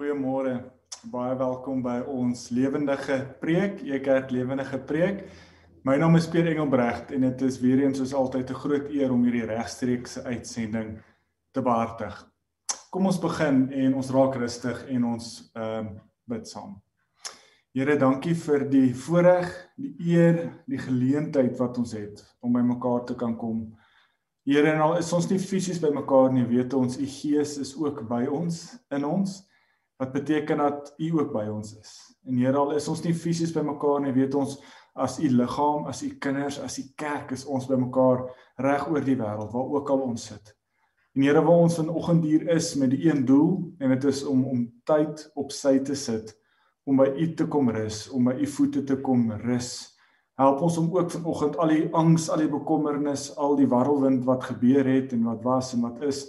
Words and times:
Goeiemôre. 0.00 0.54
Baie 1.12 1.34
welkom 1.36 1.82
by 1.84 1.98
ons 2.08 2.46
lewendige 2.56 3.18
preek, 3.36 3.82
Ekerk 3.84 4.30
lewendige 4.32 4.78
preek. 4.88 5.18
My 5.84 5.98
naam 6.00 6.14
is 6.16 6.24
Pierre 6.32 6.54
Engelbrecht 6.54 7.10
en 7.12 7.26
dit 7.26 7.42
is 7.44 7.58
weer 7.60 7.82
eens 7.82 8.00
soos 8.00 8.14
altyd 8.16 8.48
'n 8.48 8.60
groot 8.62 8.86
eer 8.88 9.12
om 9.12 9.26
hierdie 9.28 9.44
regstreekse 9.44 10.22
uitsending 10.24 10.94
te 11.52 11.60
behartig. 11.60 12.16
Kom 12.90 13.06
ons 13.06 13.18
begin 13.20 13.68
en 13.72 13.94
ons 13.94 14.10
raak 14.10 14.38
rustig 14.40 14.88
en 14.88 15.04
ons 15.04 15.50
ehm 15.52 15.86
um, 15.86 16.00
bid 16.24 16.48
saam. 16.48 16.80
Here, 17.74 17.98
dankie 17.98 18.34
vir 18.34 18.70
die 18.70 18.94
voorreg, 18.94 19.52
die 19.76 19.94
eer, 20.16 20.62
die 20.66 20.78
geleentheid 20.78 21.58
wat 21.58 21.76
ons 21.78 21.92
het 21.92 22.24
om 22.40 22.52
by 22.52 22.62
mekaar 22.62 23.04
te 23.04 23.14
kan 23.14 23.36
kom. 23.36 23.76
Here, 24.46 24.72
en 24.72 24.80
al 24.80 24.96
is 24.96 25.12
ons 25.12 25.28
nie 25.28 25.38
fisies 25.38 25.80
by 25.80 25.92
mekaar 25.92 26.32
nie, 26.32 26.46
weet 26.46 26.72
ons 26.72 26.96
u 26.96 27.06
Gees 27.06 27.58
is 27.58 27.76
ook 27.76 28.08
by 28.08 28.24
ons 28.24 28.80
in 28.88 29.04
ons 29.04 29.49
wat 30.00 30.12
beteken 30.12 30.62
dat 30.62 30.94
u 30.96 31.10
ook 31.18 31.32
by 31.32 31.44
ons 31.52 31.74
is. 31.76 31.92
En 32.24 32.38
Here 32.40 32.56
al 32.56 32.72
is 32.72 32.88
ons 32.88 33.02
nie 33.04 33.12
fisies 33.14 33.52
by 33.52 33.60
mekaar 33.66 34.00
nie, 34.00 34.14
weet 34.16 34.34
ons 34.34 34.56
as 34.96 35.18
u 35.20 35.28
liggaam, 35.28 35.84
as 35.92 36.00
u 36.02 36.14
kinders, 36.18 36.58
as 36.64 36.78
u 36.80 36.86
kerk 36.96 37.34
is 37.36 37.44
ons 37.44 37.68
by 37.68 37.76
mekaar 37.78 38.24
reg 38.64 38.88
oor 38.88 39.04
die 39.04 39.18
wêreld 39.20 39.52
waar 39.52 39.76
ook 39.76 39.92
al 39.92 40.08
ons 40.08 40.24
sit. 40.32 40.56
En 41.14 41.26
Here, 41.26 41.42
waar 41.44 41.66
ons 41.66 41.76
vanoggend 41.76 42.24
hier 42.24 42.48
is 42.48 42.74
met 42.80 42.94
die 42.94 43.04
een 43.10 43.24
doel 43.28 43.74
en 43.78 43.92
dit 43.92 44.08
is 44.08 44.24
om 44.24 44.44
om 44.48 44.66
tyd 44.88 45.26
op 45.34 45.52
sy 45.52 45.78
te 45.84 45.94
sit 45.94 46.32
om 46.88 46.96
by 46.96 47.10
u 47.20 47.26
te 47.36 47.46
kom 47.46 47.68
rus, 47.70 48.08
om 48.10 48.24
by 48.30 48.38
u 48.40 48.46
voete 48.50 48.82
te 48.88 48.96
kom 49.04 49.28
rus. 49.44 49.70
Help 50.40 50.62
ons 50.64 50.78
om 50.80 50.88
ook 50.96 51.10
vanoggend 51.12 51.58
al 51.60 51.74
die 51.74 51.88
angs, 51.92 52.30
al 52.32 52.40
die 52.40 52.50
bekommernis, 52.50 53.28
al 53.36 53.58
die 53.58 53.68
warrelwind 53.68 54.24
wat 54.24 54.48
gebeur 54.48 54.88
het 54.88 55.12
en 55.12 55.28
wat 55.28 55.44
was 55.44 55.74
en 55.76 55.84
wat 55.84 56.00
is, 56.08 56.24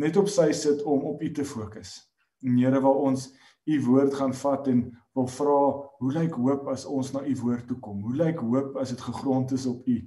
net 0.00 0.16
op 0.16 0.30
sy 0.32 0.48
sit 0.56 0.80
om 0.88 1.04
op 1.12 1.20
u 1.22 1.28
te 1.36 1.44
fokus. 1.44 2.09
En 2.42 2.56
Here 2.56 2.80
wil 2.80 2.98
ons 3.10 3.28
u 3.64 3.82
woord 3.84 4.14
gaan 4.14 4.34
vat 4.34 4.68
en 4.68 4.84
wil 5.14 5.26
vra 5.26 5.58
hoe 6.00 6.12
lyk 6.12 6.34
hoop 6.34 6.68
as 6.72 6.84
ons 6.84 7.12
na 7.12 7.22
u 7.26 7.34
woord 7.42 7.66
toe 7.68 7.78
kom? 7.78 8.02
Hoe 8.02 8.16
lyk 8.16 8.40
hoop 8.40 8.76
as 8.80 8.94
dit 8.94 9.00
gegrond 9.00 9.52
is 9.52 9.66
op 9.66 9.86
u? 9.86 9.98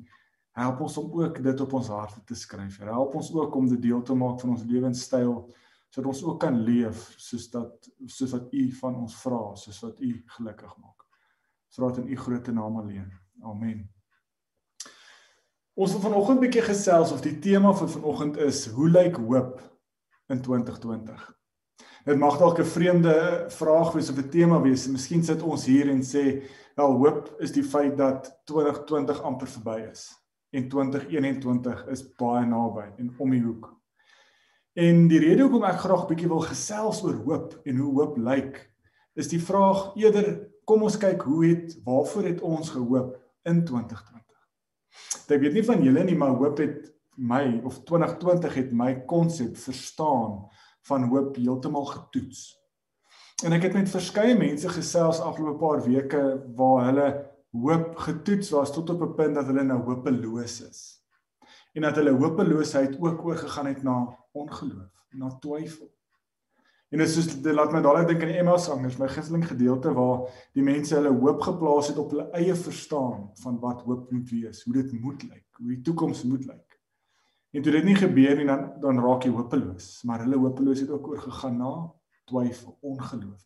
Help 0.53 0.81
ons 0.85 0.97
om 0.97 1.13
ook 1.21 1.39
dit 1.43 1.61
op 1.61 1.73
ons 1.73 1.87
harte 1.87 2.23
te 2.29 2.35
skryf. 2.37 2.77
Help 2.77 3.15
ons 3.15 3.31
ook 3.33 3.55
om 3.55 3.69
dit 3.69 3.81
deel 3.81 4.01
te 4.01 4.13
maak 4.13 4.39
van 4.41 4.55
ons 4.55 4.65
lewenstyl 4.69 5.37
sodat 5.93 6.09
ons 6.09 6.23
ook 6.25 6.39
kan 6.41 6.55
leef 6.65 7.11
soos 7.21 7.49
dat 7.53 7.89
soos 8.09 8.31
wat 8.33 8.53
u 8.53 8.63
van 8.79 8.95
ons 8.97 9.15
vra, 9.21 9.41
soos 9.61 9.79
wat 9.85 9.99
u 10.01 10.13
gelukkig 10.37 10.77
maak. 10.81 11.05
Dit 11.73 11.97
in 11.97 12.07
u 12.13 12.17
groot 12.17 12.47
naam 12.47 12.77
alleen. 12.77 13.11
Amen. 13.41 13.89
Ons 15.73 15.91
wil 15.91 16.01
vanoggend 16.01 16.37
'n 16.37 16.45
bietjie 16.45 16.61
gesels 16.61 17.11
of 17.11 17.21
die 17.21 17.39
tema 17.39 17.73
vir 17.73 17.89
vanoggend 17.89 18.37
is 18.37 18.67
hoe 18.67 18.89
lyk 18.89 19.17
hoop 19.17 19.61
in 20.29 20.41
2020? 20.41 21.42
Dit 22.03 22.17
mag 22.19 22.35
dalk 22.37 22.59
'n 22.59 22.67
vreemde 22.67 23.45
vraag 23.47 23.93
wees 23.93 24.09
of 24.09 24.17
'n 24.17 24.29
tema 24.29 24.61
wees. 24.61 24.87
Miskien 24.87 25.23
sit 25.23 25.41
ons 25.41 25.65
hier 25.65 25.89
en 25.89 26.01
sê, 26.01 26.43
"Wel, 26.75 26.91
hoop 26.91 27.35
is 27.39 27.51
die 27.51 27.63
feit 27.63 27.97
dat 27.97 28.41
2020 28.45 29.21
amper 29.21 29.47
verby 29.47 29.87
is 29.91 30.11
en 30.49 30.69
2021 30.69 31.87
is 31.87 32.15
baie 32.15 32.45
naby 32.45 32.91
en 32.97 33.13
om 33.17 33.29
die 33.29 33.41
hoek." 33.41 33.79
En 34.73 35.07
die 35.07 35.19
rede 35.19 35.41
hoekom 35.41 35.63
ek 35.63 35.79
graag 35.79 36.07
bietjie 36.07 36.27
wil 36.27 36.39
gesels 36.39 37.03
oor 37.03 37.13
hoop 37.13 37.59
en 37.63 37.77
hoe 37.77 37.93
hoop 37.93 38.17
lyk, 38.17 38.73
is 39.15 39.27
die 39.27 39.41
vraag 39.41 39.95
eerder 39.95 40.49
kom 40.65 40.81
ons 40.81 40.97
kyk 40.97 41.21
hoe 41.21 41.45
het 41.45 41.77
waarvoor 41.83 42.23
het 42.23 42.41
ons 42.41 42.69
gehoop 42.69 43.17
in 43.43 43.63
2020. 43.65 44.49
Ek 45.29 45.39
weet 45.39 45.53
nie 45.53 45.63
van 45.63 45.83
julle 45.83 46.03
nie, 46.03 46.15
maar 46.15 46.35
hoop 46.35 46.57
het 46.57 46.93
my 47.15 47.61
of 47.63 47.83
2020 47.83 48.53
het 48.53 48.71
my 48.71 49.03
konsep 49.05 49.57
verstaan 49.57 50.49
van 50.87 51.07
hoop 51.11 51.35
heeltemal 51.35 51.85
getoets. 51.85 52.43
En 53.43 53.55
ek 53.55 53.67
het 53.67 53.73
met 53.75 53.91
verskeie 53.91 54.35
mense 54.39 54.69
gesels 54.69 55.19
afgelope 55.19 55.59
paar 55.59 55.81
weke 55.83 56.21
waar 56.55 56.85
hulle 56.89 57.07
hoop 57.53 57.97
getoets 58.05 58.49
was 58.55 58.73
tot 58.73 58.89
op 58.89 59.01
'n 59.01 59.15
punt 59.15 59.35
dat 59.35 59.45
hulle 59.45 59.63
nou 59.63 59.81
hopeloos 59.83 60.61
is. 60.61 61.03
En 61.73 61.81
dat 61.81 61.95
hulle 61.95 62.11
hopeloosheid 62.11 62.99
ook 62.99 63.25
oorgegaan 63.25 63.65
het 63.65 63.83
na 63.83 64.17
ongeloof, 64.31 65.05
na 65.11 65.29
twyfel. 65.39 65.91
En 66.89 66.99
dit 66.99 67.07
is 67.07 67.13
soos 67.13 67.41
dit 67.41 67.53
laat 67.53 67.71
my 67.71 67.81
dadelik 67.81 68.07
dink 68.07 68.21
aan 68.21 68.27
die 68.27 68.37
Emma 68.37 68.57
sangers, 68.57 68.97
my 68.97 69.07
gunsteling 69.07 69.47
gedeelte 69.47 69.93
waar 69.93 70.27
die 70.53 70.63
mense 70.63 70.93
hulle 70.95 71.09
hoop 71.09 71.41
geplaas 71.41 71.87
het 71.87 71.97
op 71.97 72.11
hulle 72.13 72.27
eie 72.37 72.55
verstaan 72.55 73.31
van 73.41 73.59
wat 73.59 73.81
hoop 73.81 74.11
moet 74.11 74.29
wees, 74.29 74.63
hoe 74.63 74.73
dit 74.73 74.91
moet 75.01 75.23
lyk, 75.23 75.47
hoe 75.57 75.67
die 75.67 75.81
toekoms 75.81 76.23
moet 76.23 76.45
lyk. 76.45 76.72
En 77.53 77.61
toe 77.61 77.71
dit 77.71 77.85
nie 77.85 77.95
gebeur 77.95 78.37
nie 78.37 78.47
dan 78.49 78.69
dan 78.81 78.99
raak 78.99 79.27
jy 79.27 79.31
hopeloos, 79.31 80.01
maar 80.09 80.23
hulle 80.25 80.39
hopeloosheid 80.41 80.89
ook 80.89 81.07
oorgegaan 81.07 81.57
na 81.61 81.73
twyfel, 82.25 82.77
ongeloof. 82.81 83.43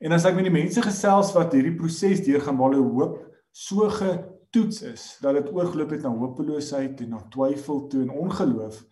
En 0.00 0.12
as 0.12 0.24
ek 0.28 0.36
met 0.36 0.48
die 0.48 0.54
mense 0.54 0.82
gesels 0.84 1.32
wat 1.36 1.52
hierdie 1.56 1.74
proses 1.76 2.22
deurgaan 2.24 2.56
waar 2.56 2.72
hulle 2.72 2.94
hoop 2.96 3.18
so 3.56 3.88
getoets 3.92 4.82
is 4.88 5.04
dat 5.24 5.36
dit 5.38 5.52
oorgeloop 5.52 5.92
het 5.96 6.04
na 6.04 6.12
hopeloosheid 6.16 7.00
en 7.04 7.14
na 7.14 7.20
twyfel 7.32 7.86
toe 7.92 8.02
en 8.04 8.12
ongeloof, 8.24 8.82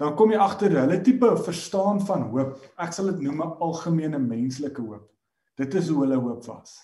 dan 0.00 0.16
kom 0.16 0.32
jy 0.32 0.40
agter 0.40 0.74
hulle 0.80 1.00
tipe 1.04 1.28
verstaan 1.44 2.00
van 2.06 2.28
hoop. 2.32 2.56
Ek 2.80 2.94
sal 2.96 3.12
dit 3.12 3.26
noem 3.26 3.42
'n 3.42 3.56
algemene 3.66 4.18
menslike 4.18 4.82
hoop. 4.82 5.10
Dit 5.56 5.74
is 5.74 5.88
hoe 5.88 6.06
hulle 6.06 6.16
hoop 6.16 6.46
was. 6.46 6.78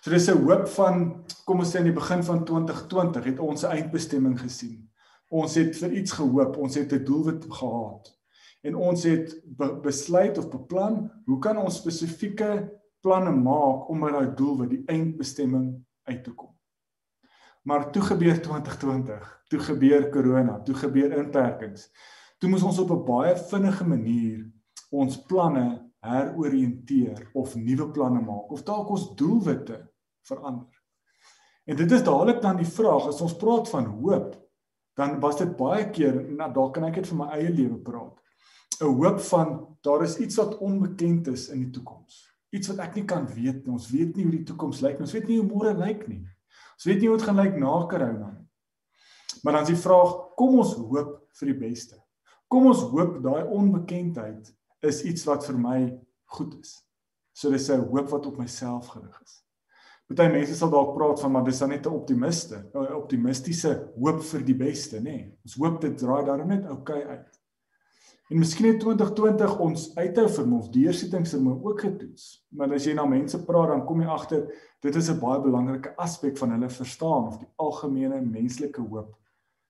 So 0.00 0.10
dis 0.10 0.28
'n 0.30 0.42
hoop 0.46 0.68
van 0.68 1.24
kom 1.44 1.58
ons 1.58 1.74
sê 1.74 1.78
in 1.78 1.90
die 1.90 2.00
begin 2.00 2.22
van 2.22 2.44
2020 2.44 3.24
het 3.24 3.38
ons 3.38 3.62
'n 3.64 3.76
eindbestemming 3.76 4.40
gesien. 4.40 4.88
Ons 5.28 5.54
het 5.54 5.76
vir 5.76 5.92
iets 5.92 6.12
gehoop, 6.12 6.56
ons 6.56 6.74
het 6.74 6.92
'n 6.92 7.04
doelwit 7.04 7.44
gehad. 7.48 8.12
En 8.62 8.74
ons 8.74 9.02
het 9.02 9.34
be 9.44 9.80
besluit 9.82 10.38
of 10.38 10.50
beplan, 10.50 11.10
hoe 11.24 11.38
kan 11.38 11.56
ons 11.56 11.76
spesifieke 11.76 12.72
planne 13.00 13.30
maak 13.30 13.88
om 13.88 14.00
by 14.00 14.10
daai 14.10 14.34
doelwit, 14.34 14.70
die 14.70 14.84
eindbestemming 14.86 15.84
uit 16.02 16.24
te 16.24 16.34
kom. 16.34 16.56
Maar 17.62 17.90
toe 17.90 18.02
gebeur 18.02 18.42
2020, 18.42 19.42
toe 19.48 19.58
gebeur 19.58 20.10
corona, 20.10 20.60
toe 20.62 20.74
gebeur 20.74 21.12
inperkings. 21.18 21.90
Toe 22.38 22.50
moes 22.50 22.62
ons 22.62 22.78
op 22.78 22.90
'n 22.90 23.04
baie 23.04 23.36
vinnige 23.36 23.84
manier 23.84 24.50
ons 24.90 25.16
planne 25.26 25.90
heroriënteer 26.00 27.30
of 27.34 27.54
nuwe 27.54 27.90
planne 27.90 28.20
maak 28.20 28.50
of 28.50 28.62
dalk 28.62 28.88
ons 28.88 29.14
doelwitte 29.14 29.80
verander. 30.22 30.82
En 31.64 31.76
dit 31.76 31.90
is 31.90 32.02
dadelik 32.02 32.40
dan 32.42 32.56
die 32.56 32.70
vraag 32.70 33.06
as 33.06 33.20
ons 33.20 33.36
praat 33.36 33.68
van 33.68 33.84
hoop, 33.84 34.45
dan 34.96 35.18
was 35.20 35.36
dit 35.38 35.56
baie 35.56 35.90
keer 35.92 36.22
nou 36.32 36.48
daar 36.52 36.70
kan 36.72 36.86
ek 36.88 37.00
net 37.00 37.10
vir 37.10 37.18
my 37.18 37.28
eie 37.36 37.50
lewe 37.52 37.76
praat. 37.84 38.16
'n 38.80 38.94
Hoop 39.00 39.20
van 39.20 39.76
daar 39.80 40.02
is 40.02 40.18
iets 40.18 40.36
wat 40.36 40.58
onbekend 40.58 41.28
is 41.28 41.48
in 41.48 41.60
die 41.64 41.70
toekoms. 41.70 42.24
Iets 42.50 42.68
wat 42.68 42.78
ek 42.78 42.94
nie 42.94 43.04
kan 43.04 43.26
weet 43.26 43.64
nie. 43.64 43.72
Ons 43.72 43.90
weet 43.90 44.16
nie 44.16 44.24
hoe 44.24 44.32
die 44.32 44.44
toekoms 44.44 44.80
lyk 44.80 44.98
nie. 44.98 45.06
Ons 45.08 45.12
weet 45.12 45.28
nie 45.28 45.38
hoe 45.38 45.48
môre 45.48 45.74
lyk 45.74 46.08
nie. 46.08 46.22
Ons 46.76 46.84
weet 46.84 47.00
nie 47.00 47.08
hoe 47.08 47.16
dit 47.16 47.26
gaan 47.26 47.40
lyk 47.40 47.56
na 47.56 47.86
Corona 47.88 48.30
nie. 48.32 48.48
Maar 49.42 49.52
dan 49.52 49.62
is 49.62 49.68
die 49.68 49.82
vraag, 49.82 50.12
kom 50.36 50.58
ons 50.58 50.74
hoop 50.74 51.28
vir 51.38 51.52
die 51.52 51.58
beste. 51.58 51.96
Kom 52.48 52.66
ons 52.66 52.80
hoop 52.80 53.22
daai 53.22 53.44
onbekendheid 53.44 54.52
is 54.86 55.02
iets 55.04 55.24
wat 55.24 55.46
vir 55.46 55.58
my 55.58 55.78
goed 56.36 56.54
is. 56.60 56.82
So 57.32 57.50
dis 57.50 57.68
'n 57.70 57.88
hoop 57.88 58.08
wat 58.08 58.26
op 58.26 58.38
myself 58.38 58.86
gerig 58.86 59.20
is. 59.22 59.45
Party 60.06 60.28
mense 60.30 60.54
sal 60.54 60.70
dalk 60.70 60.92
praat 60.94 61.18
van 61.18 61.32
maar 61.34 61.44
dis 61.44 61.58
dan 61.58 61.72
net 61.74 61.86
'n 61.86 61.90
optimiste, 61.90 62.56
'n 62.74 62.94
optimistiese 62.94 63.90
hoop 63.98 64.22
vir 64.22 64.44
die 64.44 64.54
beste, 64.54 64.98
nê. 64.98 65.02
Nee. 65.02 65.38
Ons 65.42 65.54
hoop 65.54 65.80
dit 65.80 65.98
draai 65.98 66.24
daar 66.24 66.46
net 66.46 66.64
oukei 66.66 67.02
okay 67.02 67.16
uit. 67.16 67.40
En 68.30 68.38
miskien 68.38 68.66
het 68.66 68.80
2020 68.80 69.58
ons 69.58 69.96
uithou 69.96 70.28
vermoë, 70.28 70.70
deursettingsvermoë 70.70 71.62
ook 71.62 71.80
getoets. 71.80 72.46
Maar 72.50 72.72
as 72.74 72.84
jy 72.84 72.94
na 72.94 73.04
mense 73.06 73.44
praat, 73.44 73.68
dan 73.68 73.84
kom 73.84 74.00
jy 74.00 74.06
agter 74.06 74.46
dit 74.80 74.96
is 74.96 75.10
'n 75.10 75.20
baie 75.20 75.40
belangrike 75.40 75.96
aspek 75.96 76.38
van 76.38 76.50
hulle 76.50 76.68
verstaan 76.68 77.26
of 77.26 77.38
die 77.38 77.48
algemene 77.56 78.20
menslike 78.20 78.80
hoop. 78.80 79.16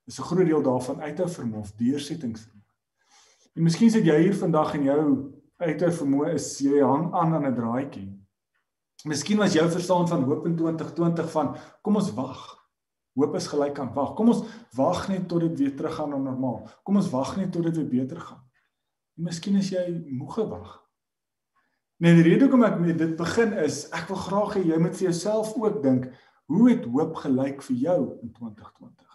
Dis 0.04 0.18
'n 0.18 0.22
groot 0.22 0.46
deel 0.46 0.62
daarvan 0.62 1.00
uithou 1.00 1.28
vermoë, 1.28 1.76
deursettingsvermoë. 1.76 2.64
En 3.56 3.62
miskien 3.62 3.90
sit 3.90 4.04
jy 4.04 4.20
hier 4.20 4.34
vandag 4.34 4.74
en 4.74 4.82
jou 4.82 5.32
uithou 5.56 5.90
vermoë 5.90 6.34
is 6.34 6.58
jy 6.58 6.82
hang 6.82 7.14
aan 7.14 7.34
aan 7.34 7.46
'n 7.46 7.54
draadjie 7.54 8.25
Miskien 9.06 9.38
was 9.38 9.54
jou 9.54 9.64
verstaan 9.70 10.08
van 10.08 10.24
hoop 10.26 10.46
in 10.46 10.56
2020 10.56 11.30
van 11.30 11.52
kom 11.82 11.96
ons 11.96 12.08
wag. 12.14 12.40
Hoop 13.14 13.36
is 13.38 13.46
gelyk 13.46 13.78
aan 13.78 13.92
wag. 13.94 14.14
Kom 14.18 14.32
ons 14.32 14.42
wag 14.74 15.06
net 15.08 15.28
tot 15.30 15.44
dit 15.44 15.58
weer 15.58 15.76
teruggaan 15.76 16.10
na 16.10 16.18
normaal. 16.18 16.64
Kom 16.82 16.98
ons 16.98 17.10
wag 17.12 17.36
net 17.38 17.52
tot 17.54 17.62
dit 17.68 17.76
weer 17.76 17.88
beter 17.88 18.20
gaan. 18.20 18.42
En 19.16 19.28
miskien 19.28 19.56
is 19.60 19.70
jy 19.70 19.84
moeg 20.10 20.34
gewag. 20.34 20.72
Nee, 22.02 22.16
die 22.18 22.24
rede 22.26 22.44
hoekom 22.44 22.66
ek 22.66 22.80
met 22.82 22.98
dit 22.98 23.14
begin 23.16 23.54
is 23.62 23.84
ek 23.96 24.10
wil 24.10 24.18
graag 24.20 24.56
hê 24.58 24.64
jy 24.72 24.80
moet 24.82 24.98
vir 24.98 25.06
jouself 25.06 25.54
ook 25.56 25.78
dink, 25.84 26.10
hoe 26.50 26.66
het 26.68 26.84
hoop 26.84 27.14
gelyk 27.22 27.62
vir 27.64 27.76
jou 27.84 28.00
in 28.20 28.32
2020? 28.34 29.14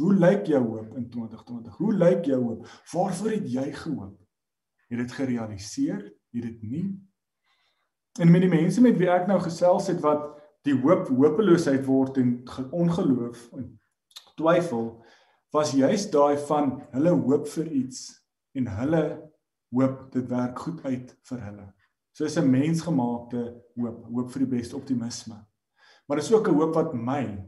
Hoe 0.00 0.10
lyk 0.16 0.50
jou 0.50 0.60
hoop 0.64 0.98
in 0.98 1.06
2020? 1.08 1.78
Hoe 1.78 1.94
lyk 1.94 2.26
jou 2.28 2.40
hoop? 2.42 2.66
Waarvoor 2.92 3.30
het 3.36 3.48
jy 3.54 3.64
gehoop? 3.78 4.18
Het 4.90 5.00
dit 5.04 5.16
gerealiseer? 5.16 6.02
Het 6.34 6.44
dit 6.50 6.62
nie? 6.74 6.84
En 8.18 8.30
met 8.30 8.42
die 8.42 8.50
mense 8.50 8.80
met 8.82 8.98
wie 8.98 9.10
ek 9.10 9.28
nou 9.30 9.38
gesels 9.40 9.86
het 9.92 10.00
wat 10.02 10.26
die 10.66 10.74
hoop 10.74 11.08
hopeloosheid 11.08 11.84
word 11.86 12.18
en 12.20 12.32
ongeloof 12.74 13.46
en 13.56 13.68
twyfel 14.36 14.88
was 15.54 15.74
juist 15.74 16.10
daai 16.12 16.38
van 16.48 16.72
hulle 16.94 17.12
hoop 17.14 17.46
vir 17.54 17.68
iets 17.82 18.08
en 18.58 18.66
hulle 18.80 19.04
hoop 19.74 20.08
dit 20.14 20.26
werk 20.30 20.58
goed 20.58 20.82
uit 20.84 21.14
vir 21.30 21.44
hulle. 21.46 21.66
So 22.12 22.24
is 22.24 22.36
'n 22.36 22.50
mensgemaakte 22.50 23.62
hoop, 23.76 24.04
hoop 24.04 24.30
vir 24.30 24.44
die 24.44 24.56
beste 24.56 24.76
optimisme. 24.76 25.38
Maar 26.06 26.16
dis 26.16 26.32
ook 26.32 26.48
'n 26.48 26.54
hoop 26.54 26.74
wat 26.74 26.94
my 26.94 27.46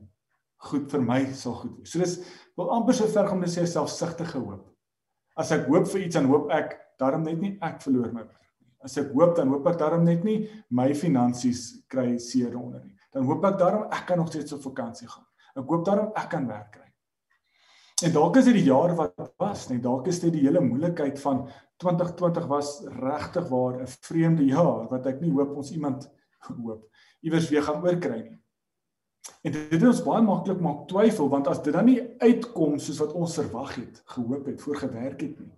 goed 0.56 0.90
vir 0.90 1.02
my 1.02 1.32
sal 1.32 1.54
goed 1.54 1.76
wees. 1.78 1.90
So 1.90 1.98
dis 1.98 2.18
wil 2.56 2.70
amper 2.70 2.94
so 2.94 3.06
ver 3.06 3.30
om 3.30 3.42
te 3.42 3.50
sê 3.50 3.66
selfsugtige 3.66 4.38
hoop. 4.38 4.70
As 5.36 5.50
ek 5.50 5.66
hoop 5.66 5.86
vir 5.86 6.00
iets 6.00 6.14
dan 6.14 6.26
hoop 6.26 6.50
ek 6.50 6.78
daarom 6.98 7.22
net 7.22 7.40
nie 7.40 7.58
ek 7.60 7.82
verloor 7.82 8.12
my 8.12 8.22
nie. 8.22 8.41
As 8.82 8.96
ek 8.98 9.12
hoop 9.14 9.36
dan 9.36 9.48
hoop 9.48 9.66
ek 9.70 9.78
daarom 9.78 10.04
net 10.04 10.24
nie 10.24 10.48
my 10.70 10.90
finansies 10.94 11.84
kry 11.88 12.18
seer 12.18 12.56
onder 12.58 12.82
nie. 12.84 12.96
Dan 13.12 13.26
hoop 13.28 13.44
ek 13.44 13.58
daarom 13.60 13.84
ek 13.92 14.06
kan 14.08 14.18
nog 14.18 14.32
steeds 14.32 14.56
op 14.56 14.64
vakansie 14.64 15.08
gaan. 15.08 15.26
Ek 15.56 15.68
hoop 15.68 15.84
daarom 15.86 16.10
ek 16.16 16.30
kan 16.32 16.48
werk 16.48 16.72
kry. 16.72 16.88
En 18.02 18.10
dalk 18.10 18.36
is 18.40 18.48
dit 18.48 18.56
die 18.58 18.66
jaar 18.66 18.96
wat 18.98 19.20
was, 19.38 19.68
net 19.70 19.82
dalk 19.84 20.08
is 20.10 20.18
dit 20.24 20.32
die 20.34 20.42
hele 20.42 20.60
moeilikheid 20.64 21.20
van 21.22 21.44
2020 21.82 22.48
was 22.50 22.80
regtig 22.98 23.48
waar 23.48 23.80
'n 23.82 23.86
vreemde 23.86 24.44
jaar 24.44 24.88
wat 24.90 25.06
ek 25.06 25.20
nie 25.20 25.30
hoop 25.30 25.56
ons 25.56 25.70
iemand 25.70 26.08
hoop 26.64 26.88
iewers 27.22 27.48
weer 27.48 27.62
gaan 27.62 27.82
oorkry 27.82 28.20
nie. 28.20 28.38
En 29.42 29.52
dit 29.52 29.72
het 29.72 29.84
ons 29.86 30.02
baie 30.02 30.22
maklik 30.22 30.60
maak 30.60 30.88
twyfel 30.88 31.28
want 31.28 31.46
as 31.46 31.62
dit 31.62 31.74
dan 31.74 31.86
nie 31.86 32.00
uitkom 32.18 32.78
soos 32.78 32.98
wat 32.98 33.12
ons 33.12 33.34
verwag 33.38 33.74
het, 33.74 34.02
gehoop 34.04 34.46
het, 34.46 34.62
voorgewerk 34.62 35.20
het 35.20 35.38
nie, 35.38 35.52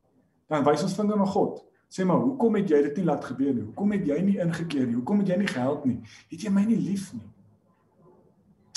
dan 0.49 0.65
wys 0.65 0.82
ons 0.82 0.94
vinger 0.94 1.17
na 1.17 1.25
God. 1.25 1.62
Sê 1.94 2.02
maar, 2.02 2.19
hoekom 2.19 2.56
het 2.58 2.73
jy 2.73 2.81
dit 2.88 2.96
nie 2.99 3.06
laat 3.06 3.23
gebeur 3.23 3.52
nie? 3.55 3.69
Hoekom 3.69 3.93
het 3.94 4.08
jy 4.08 4.17
nie 4.26 4.41
ingekeer 4.43 4.88
nie? 4.88 4.96
Hoekom 4.99 5.20
het 5.23 5.29
jy 5.31 5.37
nie 5.38 5.50
gehelp 5.52 5.85
nie? 5.87 6.00
Het 6.32 6.46
jy 6.46 6.50
my 6.50 6.64
nie 6.67 6.79
lief 6.82 7.12
nie? 7.14 7.29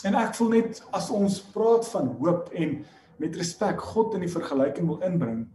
En 0.06 0.14
ek 0.19 0.36
voel 0.38 0.52
net 0.54 0.81
as 0.94 1.08
ons 1.10 1.40
praat 1.56 1.88
van 1.96 2.12
hoop 2.19 2.52
en 2.54 2.75
met 3.18 3.40
respek 3.42 3.81
God 3.81 4.14
in 4.14 4.22
die 4.28 4.30
vergelyking 4.30 4.86
wil 4.86 5.02
inbring, 5.08 5.48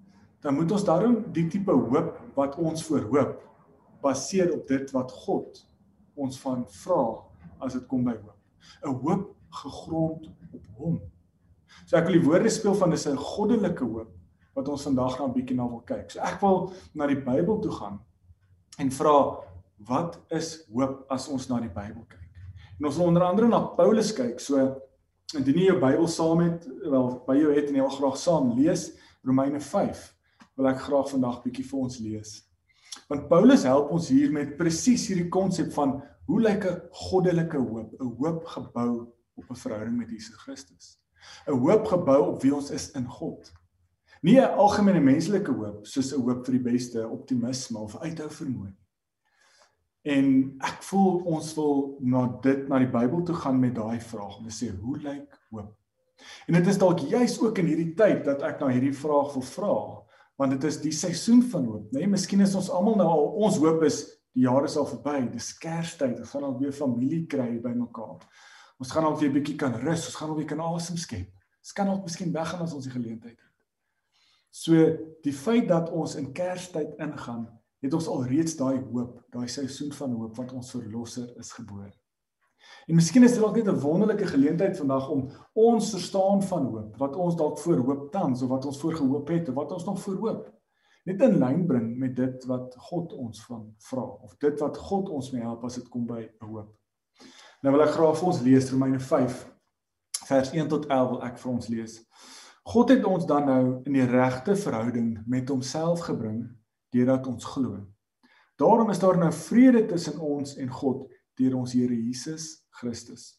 dan 0.42 0.56
moet 0.58 0.74
ons 0.74 0.86
daarom 0.88 1.20
die 1.36 1.44
tipe 1.52 1.70
hoop 1.70 2.16
wat 2.34 2.56
ons 2.58 2.82
voorhoop 2.88 3.36
baseer 4.02 4.50
op 4.56 4.66
dit 4.66 4.90
wat 4.96 5.14
God 5.22 5.60
ons 6.18 6.40
van 6.42 6.64
vra 6.82 7.04
as 7.62 7.76
dit 7.78 7.86
kom 7.86 8.02
by 8.10 8.16
hoop. 8.16 8.38
'n 8.82 8.98
Hoop 9.06 9.36
gegrond 9.62 10.26
op 10.50 10.66
hom. 10.82 10.98
So 11.86 11.96
ek 11.96 12.10
wil 12.10 12.18
die 12.18 12.26
woorde 12.26 12.50
speel 12.50 12.74
van 12.74 12.90
dis 12.90 13.06
'n 13.06 13.16
goddelike 13.16 13.86
hoop 13.86 14.10
wat 14.54 14.68
ons 14.68 14.82
vandag 14.82 15.16
gaan 15.16 15.30
'n 15.30 15.34
bietjie 15.34 15.56
na 15.56 15.68
wil 15.68 15.82
kyk. 15.86 16.10
So 16.10 16.20
ek 16.20 16.40
wil 16.40 16.72
na 16.94 17.06
die 17.06 17.20
Bybel 17.20 17.60
toe 17.60 17.72
gaan 17.72 18.00
en 18.78 18.90
vra 18.90 19.38
wat 19.88 20.20
is 20.30 20.64
hoop 20.72 21.06
as 21.10 21.28
ons 21.28 21.48
na 21.48 21.60
die 21.60 21.68
Bybel 21.68 22.04
kyk? 22.08 22.30
En 22.78 22.86
ons 22.86 22.96
wil 22.96 23.06
onder 23.06 23.22
andere 23.22 23.48
na 23.48 23.60
Paulus 23.60 24.12
kyk. 24.12 24.40
So 24.40 24.76
indien 25.34 25.58
jy 25.58 25.66
jou 25.66 25.80
Bybel 25.80 26.08
saam 26.08 26.40
het, 26.40 26.68
wel 26.90 27.24
by 27.26 27.36
jou 27.36 27.52
het 27.54 27.68
en 27.68 27.74
jy 27.74 27.80
wil 27.80 27.98
graag 27.98 28.16
saam 28.16 28.52
lees 28.56 28.92
Romeine 29.24 29.60
5 29.60 30.14
wil 30.56 30.68
ek 30.68 30.82
graag 30.84 31.10
vandag 31.10 31.42
bietjie 31.44 31.64
vir 31.64 31.78
ons 31.80 31.98
lees. 31.98 32.32
Want 33.08 33.28
Paulus 33.28 33.64
help 33.68 33.92
ons 33.94 34.08
hier 34.12 34.32
met 34.32 34.56
presies 34.58 35.06
hierdie 35.08 35.30
konsep 35.32 35.72
van 35.72 36.02
hoe 36.28 36.40
lyk 36.40 36.64
'n 36.66 36.80
goddelike 36.90 37.58
hoop, 37.58 37.94
'n 38.00 38.14
hoop 38.18 38.44
gebou 38.46 39.08
op 39.36 39.50
'n 39.50 39.54
verhouding 39.64 39.96
met 39.96 40.10
Jesus 40.10 40.36
Christus. 40.36 40.98
'n 41.46 41.58
Hoop 41.58 41.86
gebou 41.86 42.20
op 42.32 42.42
wie 42.42 42.54
ons 42.54 42.70
is 42.70 42.90
in 42.90 43.06
God. 43.06 43.52
Nie 44.22 44.38
'n 44.40 44.54
algemene 44.54 45.00
menslike 45.00 45.50
hoop 45.50 45.86
soos 45.86 46.12
'n 46.12 46.20
hoop 46.22 46.46
vir 46.46 46.54
die 46.58 46.70
beste 46.70 47.08
optimisme 47.08 47.78
of 47.78 47.96
uithou 47.96 48.28
vermoë 48.30 48.68
nie. 48.70 48.78
En 50.02 50.26
ek 50.60 50.82
voel 50.82 51.20
ons 51.30 51.54
wil 51.54 51.98
na 52.00 52.26
dit 52.42 52.68
na 52.68 52.78
die 52.78 52.90
Bybel 52.90 53.22
toe 53.22 53.34
gaan 53.34 53.60
met 53.60 53.74
daai 53.74 54.00
vraag 54.00 54.38
om 54.38 54.48
te 54.48 54.54
sê 54.54 54.70
hoe 54.74 54.98
lyk 54.98 55.38
hoop? 55.50 55.76
En 56.46 56.54
dit 56.54 56.66
is 56.66 56.78
dalk 56.78 56.98
juis 56.98 57.40
ook 57.40 57.58
in 57.58 57.66
hierdie 57.66 57.94
tyd 57.94 58.24
dat 58.24 58.42
ek 58.42 58.60
na 58.60 58.70
hierdie 58.72 58.94
vraag 58.94 59.34
wil 59.34 59.42
vra 59.42 59.76
want 60.40 60.54
dit 60.56 60.64
is 60.64 60.80
die 60.80 60.94
seisoen 60.96 61.42
van 61.42 61.64
hoop, 61.64 61.92
né? 61.92 62.00
Nee, 62.00 62.08
miskien 62.16 62.40
is 62.40 62.54
ons 62.58 62.70
almal 62.70 62.96
nou 62.98 63.06
al 63.06 63.26
ons 63.46 63.58
hoop 63.62 63.82
is 63.86 64.00
die 64.34 64.46
jare 64.46 64.64
is 64.64 64.76
al 64.80 64.88
verby, 64.88 65.28
dis 65.30 65.52
Kerstyd, 65.60 66.18
ons 66.18 66.30
gaan 66.30 66.46
al 66.48 66.58
weer 66.58 66.72
familie 66.72 67.26
kry 67.30 67.60
bymekaar. 67.62 68.24
Ons 68.80 68.90
gaan 68.90 69.04
al 69.04 69.18
weer 69.20 69.30
'n 69.30 69.36
bietjie 69.36 69.56
kan 69.56 69.74
rus, 69.74 70.06
ons 70.06 70.16
gaan 70.16 70.30
al 70.30 70.36
weer 70.36 70.46
kan 70.46 70.60
asem 70.60 70.96
skep. 70.96 71.28
Ons 71.60 71.72
kan 71.72 71.88
ook 71.88 72.02
miskien 72.02 72.32
weggaan 72.32 72.62
as 72.62 72.72
ons 72.72 72.84
die 72.84 72.92
geleentheid 72.92 73.38
het. 73.38 73.51
So 74.52 74.76
die 75.24 75.32
feit 75.32 75.70
dat 75.70 75.90
ons 75.90 76.14
in 76.20 76.28
Kerstyd 76.36 76.98
ingaan, 77.00 77.46
het 77.82 77.94
ons 77.96 78.06
al 78.06 78.26
reeds 78.28 78.54
daai 78.58 78.82
hoop, 78.92 79.16
daai 79.32 79.48
seisoen 79.48 79.92
van 79.96 80.12
hoop 80.20 80.36
want 80.36 80.52
ons 80.52 80.70
verlosser 80.76 81.30
is 81.40 81.54
gebore. 81.56 81.88
En 82.86 82.94
miskien 82.94 83.24
is 83.24 83.32
dit 83.34 83.40
dalk 83.40 83.56
net 83.56 83.70
'n 83.72 83.80
wonderlike 83.80 84.26
geleentheid 84.26 84.76
vandag 84.76 85.08
om 85.10 85.30
ons 85.52 85.90
verstaan 85.90 86.42
van 86.42 86.66
hoop, 86.66 86.96
wat 86.96 87.16
ons 87.16 87.36
dalk 87.36 87.58
voor 87.58 87.76
hoop 87.76 88.12
tans 88.12 88.42
of 88.42 88.48
wat 88.48 88.66
ons 88.66 88.80
voor 88.80 88.94
gehoop 88.94 89.28
het 89.28 89.48
of 89.48 89.54
wat 89.54 89.72
ons 89.72 89.84
nog 89.84 90.00
voor 90.00 90.16
hoop, 90.16 90.52
net 91.04 91.22
in 91.22 91.38
lyn 91.38 91.66
bring 91.66 91.96
met 91.98 92.16
dit 92.16 92.44
wat 92.44 92.74
God 92.76 93.12
ons 93.12 93.44
van 93.44 93.74
vra 93.78 94.02
of 94.02 94.36
dit 94.36 94.60
wat 94.60 94.76
God 94.76 95.08
ons 95.08 95.30
mee 95.30 95.42
help 95.42 95.64
as 95.64 95.74
dit 95.74 95.88
kom 95.88 96.06
by 96.06 96.30
hoop. 96.38 96.70
Nou 97.62 97.74
wil 97.74 97.82
ek 97.86 97.96
graag 97.96 98.18
vir 98.18 98.28
ons 98.28 98.42
lees 98.42 98.70
Romeine 98.70 99.00
5 99.00 99.42
vers 100.28 100.52
1 100.52 100.68
tot 100.68 100.86
11 100.86 101.10
wil 101.10 101.22
ek 101.22 101.38
vir 101.38 101.52
ons 101.52 101.68
lees. 101.68 101.98
God 102.62 102.92
het 102.94 103.04
ons 103.04 103.24
dan 103.26 103.48
nou 103.50 103.62
in 103.88 103.96
die 103.96 104.06
regte 104.06 104.54
verhouding 104.54 105.16
met 105.26 105.48
homself 105.50 106.04
gebring 106.06 106.44
deurdat 106.94 107.26
ons 107.26 107.46
glo. 107.56 107.80
Daarom 108.60 108.92
is 108.92 109.00
daar 109.02 109.18
nou 109.18 109.32
vrede 109.34 109.82
tussen 109.90 110.20
ons 110.22 110.54
en 110.62 110.70
God 110.70 111.08
deur 111.40 111.56
ons 111.58 111.72
Here 111.74 111.96
Jesus 111.96 112.62
Christus. 112.78 113.32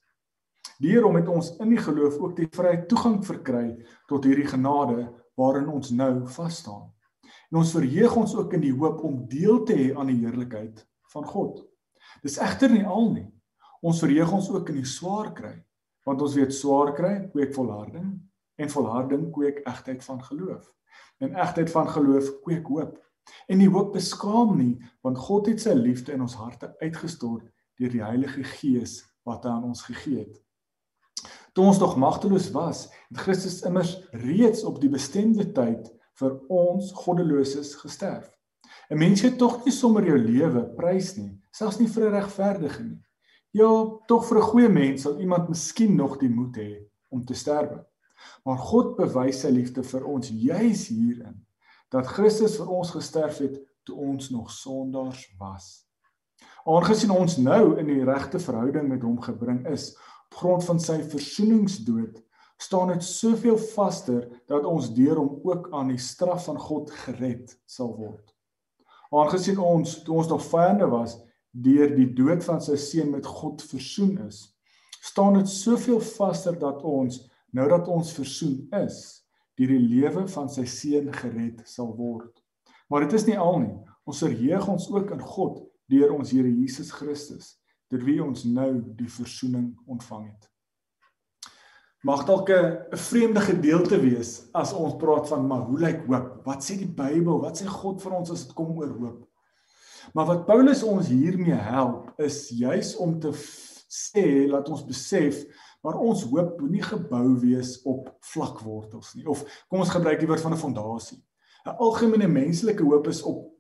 Deur 0.84 1.08
om 1.08 1.16
met 1.16 1.30
ons 1.32 1.54
in 1.64 1.72
die 1.72 1.80
geloof 1.80 2.18
ook 2.20 2.34
die 2.36 2.50
vrye 2.52 2.82
toegang 2.90 3.22
verkry 3.24 3.68
tot 4.12 4.28
hierdie 4.28 4.50
genade 4.50 5.08
waarin 5.40 5.72
ons 5.72 5.94
nou 5.96 6.26
vas 6.36 6.60
staan. 6.60 6.90
En 7.54 7.62
ons 7.62 7.72
verheug 7.78 8.18
ons 8.20 8.36
ook 8.36 8.58
in 8.58 8.66
die 8.66 8.74
hoop 8.76 9.06
om 9.08 9.24
deel 9.32 9.64
te 9.64 9.78
hê 9.78 9.88
aan 9.96 10.12
die 10.12 10.20
heerlikheid 10.20 10.84
van 11.14 11.30
God. 11.30 11.64
Dis 12.26 12.42
egter 12.44 12.74
nie 12.74 12.84
al 12.84 13.08
nie. 13.14 13.30
Ons 13.80 14.04
verheug 14.04 14.36
ons 14.36 14.52
ook 14.52 14.74
in 14.74 14.82
die 14.82 14.90
swaar 14.90 15.32
kry, 15.38 15.56
want 16.04 16.20
ons 16.26 16.36
weet 16.36 16.52
swaar 16.56 16.92
kry 16.98 17.16
kweek 17.32 17.56
volharding 17.56 18.18
en 18.56 18.70
volharding 18.70 19.32
kweek 19.32 19.64
egtheid 19.68 20.04
van 20.04 20.24
geloof. 20.24 20.74
En 21.18 21.36
egtheid 21.36 21.72
van 21.72 21.90
geloof 21.90 22.40
kweek 22.42 22.68
hoop. 22.68 23.00
En 23.48 23.58
die 23.58 23.70
hoop 23.70 23.94
beskaam 23.94 24.58
nie, 24.58 24.76
want 25.02 25.18
God 25.18 25.48
het 25.48 25.62
sy 25.62 25.74
liefde 25.78 26.14
in 26.14 26.22
ons 26.22 26.36
harte 26.36 26.74
uitgestort 26.80 27.48
deur 27.80 27.90
die 27.90 28.04
Heilige 28.04 28.44
Gees 28.44 29.00
wat 29.24 29.46
hy 29.48 29.54
aan 29.56 29.70
ons 29.72 29.86
gegee 29.88 30.26
het. 30.26 30.42
Toe 31.54 31.66
ons 31.70 31.80
nog 31.80 31.96
magteloos 32.02 32.50
was, 32.52 32.88
het 33.10 33.20
Christus 33.26 33.62
immers 33.68 33.96
reeds 34.12 34.64
op 34.66 34.80
die 34.82 34.90
bestemde 34.90 35.46
tyd 35.54 35.90
vir 36.20 36.38
ons 36.52 36.92
goddeloses 36.98 37.76
gesterf. 37.82 38.30
'n 38.90 38.98
Mens 38.98 39.22
het 39.22 39.38
tog 39.38 39.64
nie 39.66 39.74
sommer 39.74 40.06
jou 40.06 40.18
lewe 40.18 40.64
prys 40.78 41.16
nie, 41.18 41.32
selfs 41.52 41.80
nie 41.80 41.88
vir 41.88 42.10
'n 42.10 42.14
regverdige 42.14 42.84
nie. 42.84 43.02
Ja, 43.54 43.70
tog 44.08 44.26
vir 44.28 44.38
'n 44.38 44.50
goeie 44.50 44.70
mens 44.70 45.02
sal 45.02 45.20
iemand 45.20 45.50
miskien 45.50 45.96
nog 45.96 46.18
die 46.18 46.30
moed 46.30 46.58
hê 46.58 46.90
om 47.10 47.24
te 47.26 47.34
sterwe. 47.34 47.86
Maar 48.44 48.58
God 48.58 48.96
bewys 48.98 49.42
sy 49.44 49.52
liefde 49.54 49.84
vir 49.88 50.06
ons 50.10 50.30
juis 50.30 50.88
hierin 50.92 51.40
dat 51.94 52.10
Christus 52.10 52.58
vir 52.58 52.72
ons 52.74 52.90
gesterf 52.96 53.38
het 53.44 53.60
toe 53.86 53.96
ons 54.02 54.30
nog 54.34 54.52
sondaars 54.52 55.28
was. 55.38 55.84
Aangesien 56.66 57.12
ons 57.14 57.38
nou 57.38 57.76
in 57.80 57.90
die 57.92 58.04
regte 58.08 58.40
verhouding 58.40 58.88
met 58.90 59.04
hom 59.04 59.20
gebring 59.22 59.66
is 59.70 59.92
op 60.32 60.40
grond 60.40 60.66
van 60.66 60.80
sy 60.82 61.02
versoeningsdood, 61.12 62.22
staan 62.58 62.94
dit 62.94 63.04
soveel 63.06 63.60
vaster 63.74 64.24
dat 64.50 64.66
ons 64.66 64.88
deur 64.96 65.20
hom 65.20 65.42
ook 65.44 65.68
aan 65.76 65.92
die 65.92 66.02
straf 66.02 66.48
van 66.48 66.58
God 66.58 66.92
gered 67.04 67.54
sal 67.70 67.92
word. 67.98 68.32
Aangesien 69.14 69.60
ons 69.62 70.00
toe 70.08 70.16
ons 70.24 70.32
nog 70.32 70.42
vyande 70.48 70.88
was, 70.90 71.20
deur 71.52 71.92
die 71.94 72.10
dood 72.18 72.42
van 72.48 72.64
sy 72.64 72.80
seun 72.82 73.12
met 73.14 73.28
God 73.30 73.62
versoen 73.70 74.16
is, 74.26 74.48
staan 75.04 75.38
dit 75.38 75.50
soveel 75.52 76.00
vaster 76.16 76.56
dat 76.58 76.82
ons 76.88 77.20
nou 77.54 77.68
dat 77.70 77.90
ons 77.92 78.14
versoen 78.18 78.64
is, 78.84 79.26
deur 79.58 79.74
die 79.76 79.82
lewe 79.82 80.26
van 80.34 80.50
sy 80.50 80.66
seun 80.70 81.12
gered 81.14 81.62
sal 81.70 81.94
word. 81.98 82.34
Maar 82.90 83.06
dit 83.06 83.14
is 83.20 83.28
nie 83.30 83.38
al 83.40 83.60
nie. 83.62 83.76
Ons 84.10 84.24
verheug 84.26 84.72
ons 84.74 84.90
ook 84.92 85.14
in 85.16 85.22
God 85.22 85.62
deur 85.92 86.16
ons 86.16 86.32
Here 86.34 86.50
Jesus 86.50 86.90
Christus, 86.96 87.54
deur 87.92 88.04
wie 88.08 88.20
ons 88.24 88.46
nou 88.50 88.72
die 88.98 89.10
verzoening 89.12 89.72
ontvang 89.86 90.32
het. 90.32 90.50
Mag 92.04 92.26
dalk 92.28 92.50
'n 92.50 92.98
vreemde 92.98 93.40
gedeelte 93.40 94.00
wees 94.02 94.50
as 94.54 94.74
ons 94.74 94.98
praat 95.00 95.28
van 95.28 95.48
maar 95.48 95.62
hoe 95.62 95.80
lyk 95.80 96.02
hoop? 96.08 96.46
Wat 96.46 96.64
sê 96.64 96.76
die 96.78 96.94
Bybel? 97.04 97.40
Wat 97.40 97.62
sê 97.62 97.66
God 97.66 98.02
vir 98.02 98.12
ons 98.12 98.32
as 98.32 98.44
dit 98.46 98.56
kom 98.56 98.78
oor 98.78 98.90
hoop? 98.90 99.28
Maar 100.14 100.26
wat 100.26 100.46
Paulus 100.46 100.84
ons 100.84 101.08
hiermee 101.08 101.56
help 101.56 102.12
is 102.20 102.50
juis 102.50 102.96
om 102.96 103.20
te 103.20 103.32
sê 103.88 104.50
laat 104.50 104.70
ons 104.70 104.84
besef 104.86 105.46
maar 105.84 106.00
ons 106.00 106.24
hoop 106.32 106.60
moenie 106.62 106.84
gebou 106.84 107.40
wees 107.42 107.76
op 107.90 108.10
vlak 108.34 108.62
wortels 108.64 109.14
nie 109.18 109.26
of 109.30 109.44
kom 109.68 109.84
ons 109.84 109.94
gebruik 109.94 110.20
die 110.22 110.28
woord 110.28 110.42
van 110.42 110.54
'n 110.54 110.64
fondasie. 110.64 111.20
'n 111.66 111.78
algemene 111.80 112.28
menslike 112.28 112.84
hoop 112.84 113.08
is 113.08 113.22
op 113.24 113.54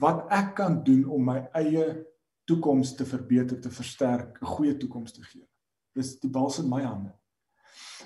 wat 0.00 0.26
ek 0.30 0.54
kan 0.54 0.82
doen 0.84 1.04
om 1.08 1.24
my 1.24 1.48
eie 1.52 2.06
toekoms 2.44 2.94
te 2.94 3.04
verbeter, 3.04 3.60
te 3.60 3.70
versterk, 3.70 4.38
'n 4.42 4.46
goeie 4.46 4.76
toekoms 4.76 5.12
te 5.12 5.22
gee. 5.22 5.46
Dis 5.94 6.18
die 6.20 6.30
bal 6.30 6.52
in 6.58 6.68
my 6.68 6.82
hande. 6.82 7.14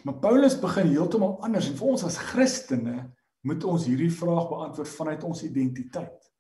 Maar 0.04 0.14
Paulus 0.14 0.60
begin 0.60 0.86
heeltemal 0.86 1.42
anders 1.42 1.68
en 1.68 1.76
vir 1.76 1.88
ons 1.88 2.04
as 2.04 2.16
Christene 2.16 3.10
moet 3.40 3.64
ons 3.64 3.86
hierdie 3.86 4.12
vraag 4.12 4.48
beantwoord 4.48 4.88
vanuit 4.88 5.24
ons 5.24 5.42
identiteit. 5.42 6.30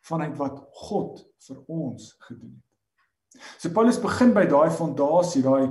vanuit 0.00 0.36
wat 0.36 0.60
God 0.72 1.20
vir 1.46 1.58
ons 1.68 2.14
gedoen 2.24 2.54
het. 2.56 3.42
So 3.60 3.70
Paulus 3.70 4.00
begin 4.00 4.32
by 4.34 4.46
daai 4.48 4.70
fondasie, 4.74 5.42
daai 5.44 5.70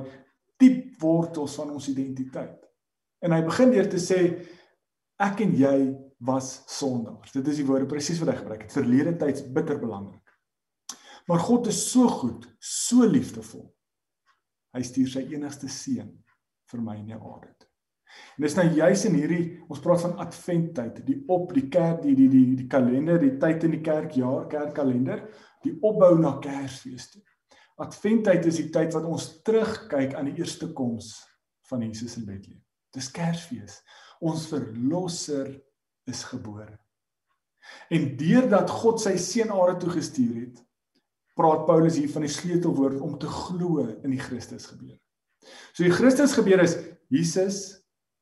diep 0.59 0.99
wortels 1.01 1.55
van 1.59 1.71
ons 1.75 1.89
identiteit. 1.91 2.57
En 3.23 3.35
hy 3.35 3.41
begin 3.47 3.73
deur 3.73 3.89
te 3.91 3.99
sê 4.01 4.19
ek 5.19 5.43
en 5.43 5.55
jy 5.59 5.75
was 6.27 6.59
sondaars. 6.71 7.31
Dit 7.35 7.47
is 7.51 7.61
die 7.61 7.67
woorde 7.67 7.87
presies 7.89 8.19
wat 8.19 8.33
hy 8.33 8.39
gebruik 8.41 8.65
het. 8.65 8.75
Verlede 8.75 9.15
tyds 9.19 9.45
bitter 9.55 9.79
belangrik. 9.79 10.23
Maar 11.29 11.43
God 11.45 11.69
is 11.71 11.79
so 11.91 12.07
goed, 12.09 12.47
so 12.59 13.05
liefdevol. 13.07 13.67
Hy 14.75 14.83
stuur 14.85 15.09
sy 15.13 15.25
enigste 15.33 15.69
seun 15.71 16.11
vir 16.69 16.83
my 16.85 16.97
in 16.99 17.11
die 17.11 17.17
aarde. 17.17 17.53
En 18.37 18.45
dis 18.45 18.55
nou 18.57 18.65
juis 18.73 19.03
in 19.05 19.17
hierdie 19.17 19.43
ons 19.69 19.81
praat 19.83 20.01
van 20.05 20.15
adventtyd, 20.23 21.01
die 21.05 21.19
op 21.29 21.53
die 21.53 21.67
kerk, 21.71 22.01
die 22.05 22.15
die 22.17 22.29
die 22.31 22.45
die 22.57 22.67
kalender, 22.71 23.19
die 23.21 23.35
tyd 23.41 23.65
in 23.67 23.75
die 23.75 23.83
kerkjaar, 23.85 24.47
kerkkalender, 24.51 25.25
die 25.65 25.75
opbou 25.85 26.15
na 26.17 26.37
Kersfees 26.41 27.09
toe. 27.13 27.21
Adventtyd 27.79 28.45
is 28.49 28.59
die 28.59 28.69
tyd 28.73 28.93
wat 28.95 29.07
ons 29.07 29.29
terugkyk 29.47 30.15
aan 30.17 30.27
die 30.31 30.41
eerste 30.41 30.67
koms 30.75 31.13
van 31.69 31.83
Jesus 31.85 32.17
in 32.19 32.27
Bethlehem. 32.27 32.61
Dis 32.95 33.09
Kersfees. 33.13 33.79
Ons 34.19 34.49
verlosser 34.51 35.53
is 36.09 36.23
gebore. 36.27 36.73
En 37.93 38.07
deurdat 38.19 38.71
God 38.81 39.01
sy 39.01 39.15
seun 39.21 39.53
aarde 39.53 39.77
toe 39.83 39.93
gestuur 39.93 40.41
het, 40.41 40.63
praat 41.39 41.65
Paulus 41.69 41.99
hier 41.99 42.11
van 42.11 42.25
die 42.25 42.33
sleutelwoord 42.33 42.99
om 43.05 43.15
te 43.21 43.29
glo 43.31 43.85
in 43.87 44.11
die 44.11 44.21
Christus 44.21 44.67
gebeure. 44.67 44.99
So 45.71 45.85
die 45.85 45.93
Christus 45.93 46.33
gebeure 46.35 46.65
is 46.67 46.75
Jesus 47.13 47.61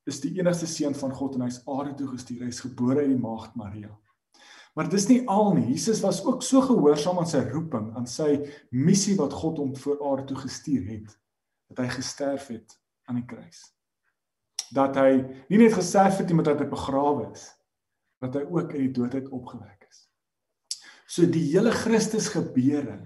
is 0.07 0.21
die 0.23 0.35
enigste 0.37 0.69
seun 0.69 0.95
van 0.95 1.15
God 1.15 1.35
en 1.35 1.47
hy's 1.47 1.63
aarde 1.67 1.95
toe 1.97 2.11
gestuur. 2.13 2.45
Hy's 2.45 2.61
gebore 2.63 3.01
uit 3.03 3.11
die 3.11 3.19
maagd 3.19 3.57
Maria. 3.59 3.89
Maar 4.77 4.91
dis 4.93 5.07
nie 5.09 5.23
al 5.25 5.55
nie. 5.55 5.71
Jesus 5.71 6.03
was 6.05 6.19
ook 6.21 6.43
so 6.45 6.61
gehoorsaam 6.61 7.17
aan 7.17 7.29
sy 7.29 7.39
roeping, 7.49 7.89
aan 7.97 8.05
sy 8.05 8.35
missie 8.69 9.15
wat 9.17 9.33
God 9.33 9.57
hom 9.57 9.71
voor 9.73 10.03
aarde 10.05 10.27
toe 10.29 10.37
gestuur 10.43 10.83
het, 10.91 11.15
dat 11.71 11.81
hy 11.81 11.87
gesterf 11.95 12.51
het 12.53 12.75
aan 13.09 13.17
die 13.17 13.25
kruis. 13.25 13.63
Dat 14.75 14.99
hy 15.01 15.23
nie 15.49 15.63
net 15.63 15.73
gesterf 15.73 16.19
het 16.21 16.29
nie, 16.29 16.37
maar 16.37 16.51
dat 16.51 16.61
hy 16.61 16.67
begrawe 16.69 17.25
is, 17.31 17.47
dat 18.21 18.37
hy 18.37 18.43
ook 18.45 18.75
uit 18.75 18.83
die 18.83 18.93
doodheid 18.99 19.31
opgewek 19.33 19.87
is. 19.89 20.03
So 21.09 21.25
die 21.25 21.47
hele 21.47 21.73
Christus 21.73 22.29
gebeure 22.35 22.99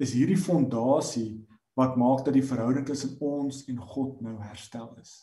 is 0.00 0.16
hierdie 0.16 0.40
fondasie 0.40 1.42
wat 1.76 2.00
maak 2.00 2.24
dat 2.24 2.38
die 2.38 2.46
verhouding 2.46 2.88
tussen 2.88 3.18
ons 3.20 3.66
en 3.68 3.76
God 3.92 4.24
nou 4.24 4.38
herstel 4.40 4.88
is. 5.02 5.18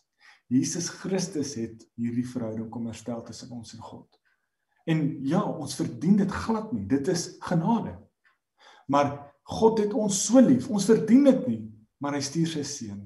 Jesus 0.46 0.92
Christus 1.01 1.56
het 1.58 1.89
hierdie 1.98 2.27
verhouding 2.27 2.70
kom 2.70 2.86
herstel 2.86 3.25
tussen 3.25 3.50
ons 3.58 3.74
en 3.74 3.82
God. 3.82 4.22
En 4.88 5.03
ja, 5.27 5.41
ons 5.44 5.75
verdien 5.75 6.15
dit 6.20 6.32
glad 6.32 6.72
nie. 6.72 6.86
Dit 6.88 7.10
is 7.12 7.29
genade. 7.44 7.98
Maar 8.88 9.13
God 9.58 9.79
het 9.84 9.94
ons 9.94 10.25
so 10.27 10.39
lief. 10.44 10.70
Ons 10.72 10.88
verdien 10.88 11.27
dit 11.27 11.48
nie, 11.51 11.62
maar 12.03 12.15
hy 12.15 12.24
stuur 12.24 12.50
sy 12.58 12.65
seun 12.67 13.06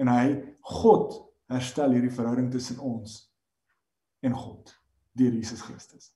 en 0.00 0.08
hy 0.08 0.28
God 0.64 1.18
herstel 1.52 1.92
hierdie 1.92 2.14
verhouding 2.14 2.48
tussen 2.52 2.78
ons 2.80 3.18
en 4.24 4.32
God 4.36 4.72
deur 5.18 5.34
Jesus 5.34 5.60
Christus. 5.66 6.08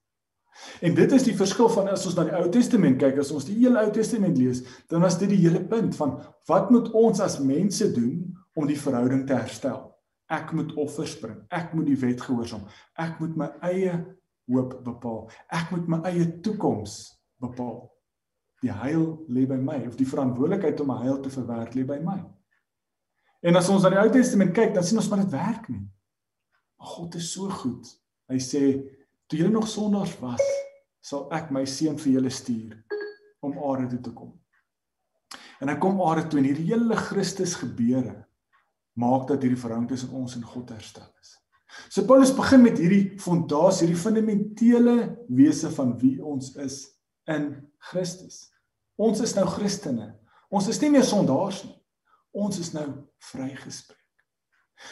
En 0.86 0.94
dit 0.94 1.12
is 1.12 1.26
die 1.26 1.34
verskil 1.36 1.68
van 1.74 1.90
as 1.92 2.04
ons 2.06 2.14
na 2.16 2.24
die 2.28 2.36
Ou 2.38 2.46
Testament 2.54 3.00
kyk, 3.00 3.18
as 3.20 3.32
ons 3.34 3.46
die 3.48 3.56
hele 3.58 3.82
Ou 3.82 3.90
Testament 3.92 4.38
lees, 4.38 4.62
dan 4.90 5.02
was 5.04 5.18
dit 5.20 5.32
die 5.32 5.40
hele 5.42 5.64
punt 5.68 5.96
van 5.98 6.14
wat 6.48 6.70
moet 6.72 6.92
ons 6.96 7.20
as 7.24 7.40
mense 7.42 7.90
doen 7.92 8.22
om 8.54 8.68
die 8.70 8.78
verhouding 8.78 9.24
te 9.28 9.36
herstel? 9.36 9.82
Ek 10.32 10.54
moet 10.56 10.70
offers 10.80 11.16
bring. 11.20 11.42
Ek 11.52 11.74
moet 11.76 11.90
die 11.90 11.98
wet 12.00 12.22
gehoorsaam. 12.24 12.64
Ek 13.02 13.18
moet 13.20 13.34
my 13.36 13.50
eie 13.66 13.98
hoop 14.50 14.76
bepaal. 14.84 15.26
Ek 15.52 15.72
moet 15.72 15.88
my 15.88 16.00
eie 16.10 16.26
toekoms 16.44 16.98
bepaal. 17.42 17.84
Die 18.64 18.72
heil 18.72 19.24
lê 19.28 19.44
by 19.48 19.58
my 19.60 19.80
of 19.88 19.96
die 20.00 20.08
verantwoordelikheid 20.08 20.80
om 20.80 20.92
my 20.92 21.00
heil 21.02 21.20
te 21.22 21.32
verwerk 21.32 21.76
lê 21.76 21.84
by 21.88 21.98
my. 22.04 22.18
En 23.44 23.60
as 23.60 23.68
ons 23.68 23.84
na 23.84 23.92
die 23.92 24.00
Ou 24.00 24.12
Testament 24.12 24.54
kyk, 24.56 24.72
dan 24.76 24.86
sien 24.86 25.00
ons 25.00 25.08
maar 25.12 25.24
dit 25.24 25.34
werk 25.36 25.68
nie. 25.68 25.84
Maar 26.80 26.92
God 26.94 27.18
is 27.20 27.28
so 27.34 27.50
goed. 27.52 27.90
Hy 28.32 28.38
sê 28.40 28.62
toe 29.28 29.40
julle 29.40 29.52
nog 29.52 29.68
sondaars 29.68 30.14
was, 30.22 30.44
sal 31.04 31.26
ek 31.36 31.50
my 31.52 31.66
seun 31.68 31.98
vir 32.00 32.16
julle 32.16 32.32
stuur 32.32 32.78
om 33.44 33.58
aarde 33.68 33.90
toe 33.92 34.00
te 34.06 34.14
kom. 34.16 34.32
En 35.60 35.68
hy 35.68 35.76
kom 35.80 36.00
aarde 36.04 36.26
toe 36.28 36.40
en 36.40 36.48
hierdie 36.48 36.70
hele 36.70 36.96
Christus 36.96 37.56
gebeure 37.60 38.22
maak 39.00 39.26
dat 39.28 39.42
hierdie 39.42 39.60
verhouding 39.60 39.90
tussen 39.90 40.14
ons 40.16 40.36
en 40.38 40.46
God 40.46 40.72
herstel 40.72 41.08
is. 41.20 41.34
So 41.88 42.04
Paulus 42.06 42.32
begin 42.34 42.62
met 42.64 42.78
hierdie 42.80 43.14
fondasie, 43.22 43.86
hierdie 43.86 44.00
fundamentele 44.00 44.96
wese 45.28 45.70
van 45.74 45.94
wie 46.00 46.16
ons 46.24 46.54
is 46.62 46.80
in 47.30 47.52
Christus. 47.90 48.48
Ons 49.00 49.22
is 49.24 49.34
nou 49.36 49.46
Christene. 49.48 50.12
Ons 50.54 50.68
is 50.70 50.80
nie 50.82 50.92
meer 50.94 51.06
sondaars 51.06 51.64
nie. 51.66 51.76
Ons 52.34 52.58
is 52.62 52.72
nou 52.74 52.86
vrygespreek. 53.30 54.00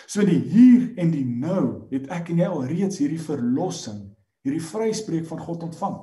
So 0.07 0.25
die 0.27 0.39
hier 0.39 0.93
en 1.01 1.11
die 1.12 1.27
nou 1.27 1.89
het 1.91 2.09
ek 2.15 2.31
en 2.33 2.41
jy 2.43 2.49
al 2.49 2.65
reeds 2.71 3.01
hierdie 3.03 3.21
verlossing, 3.21 4.05
hierdie 4.47 4.62
vryspreek 4.62 5.27
van 5.29 5.43
God 5.43 5.67
ontvang. 5.69 5.99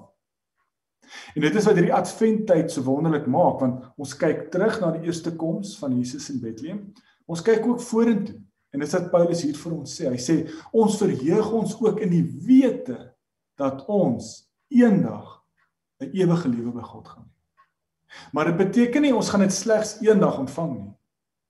En 1.36 1.46
dit 1.46 1.56
is 1.56 1.66
wat 1.66 1.80
hierdie 1.80 1.96
adventtyd 1.96 2.70
so 2.72 2.86
wonderlik 2.86 3.26
maak 3.32 3.64
want 3.64 3.88
ons 3.98 4.14
kyk 4.20 4.50
terug 4.54 4.78
na 4.82 4.92
die 4.98 5.08
eerste 5.10 5.34
koms 5.40 5.74
van 5.80 5.96
Jesus 5.98 6.30
in 6.34 6.42
Bethlehem. 6.44 6.84
Ons 7.30 7.44
kyk 7.46 7.66
ook 7.66 7.82
vorentoe 7.88 8.38
En 8.70 8.80
dit 8.80 8.88
is 8.88 8.94
wat 8.94 9.10
Paulus 9.12 9.42
hier 9.42 9.58
vir 9.58 9.74
ons 9.74 9.96
sê. 9.98 10.10
Hy 10.12 10.22
sê 10.22 10.36
ons 10.78 10.98
verheug 11.02 11.52
ons 11.62 11.76
ook 11.82 12.02
in 12.06 12.14
die 12.14 12.26
wete 12.46 13.00
dat 13.60 13.82
ons 13.90 14.50
eendag 14.70 15.40
'n 16.00 16.12
ewige 16.14 16.48
lewe 16.48 16.72
by 16.72 16.82
God 16.82 17.08
gaan 17.08 17.26
hê. 17.26 17.36
Maar 18.34 18.46
dit 18.46 18.58
beteken 18.58 19.02
nie 19.02 19.16
ons 19.16 19.30
gaan 19.30 19.42
dit 19.42 19.54
slegs 19.54 20.00
eendag 20.02 20.40
ontvang 20.40 20.78
nie. 20.78 20.94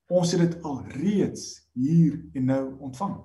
Ons 0.09 0.31
het 0.31 0.41
dit 0.41 0.63
alreeds 0.63 1.69
hier 1.73 2.19
en 2.33 2.45
nou 2.45 2.75
ontvang. 2.79 3.19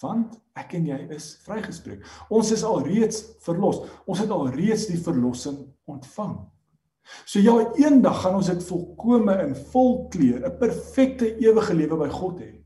Want 0.00 0.40
ek 0.54 0.74
en 0.74 0.86
jy 0.86 0.98
is 1.14 1.38
vrygespreek. 1.42 2.04
Ons 2.28 2.50
is 2.52 2.64
alreeds 2.64 3.24
verlos. 3.40 3.82
Ons 4.06 4.18
het 4.18 4.30
alreeds 4.30 4.86
die 4.86 4.98
verlossing 4.98 5.58
ontvang. 5.84 6.38
So 7.24 7.40
ja, 7.40 7.72
eendag 7.74 8.20
gaan 8.22 8.34
ons 8.34 8.46
dit 8.46 8.64
volkome 8.64 9.42
in 9.42 9.54
vol 9.56 10.08
kleur, 10.08 10.44
'n 10.44 10.58
perfekte 10.58 11.36
ewige 11.38 11.74
lewe 11.74 11.96
by 11.96 12.08
God 12.08 12.40
hê 12.40 12.57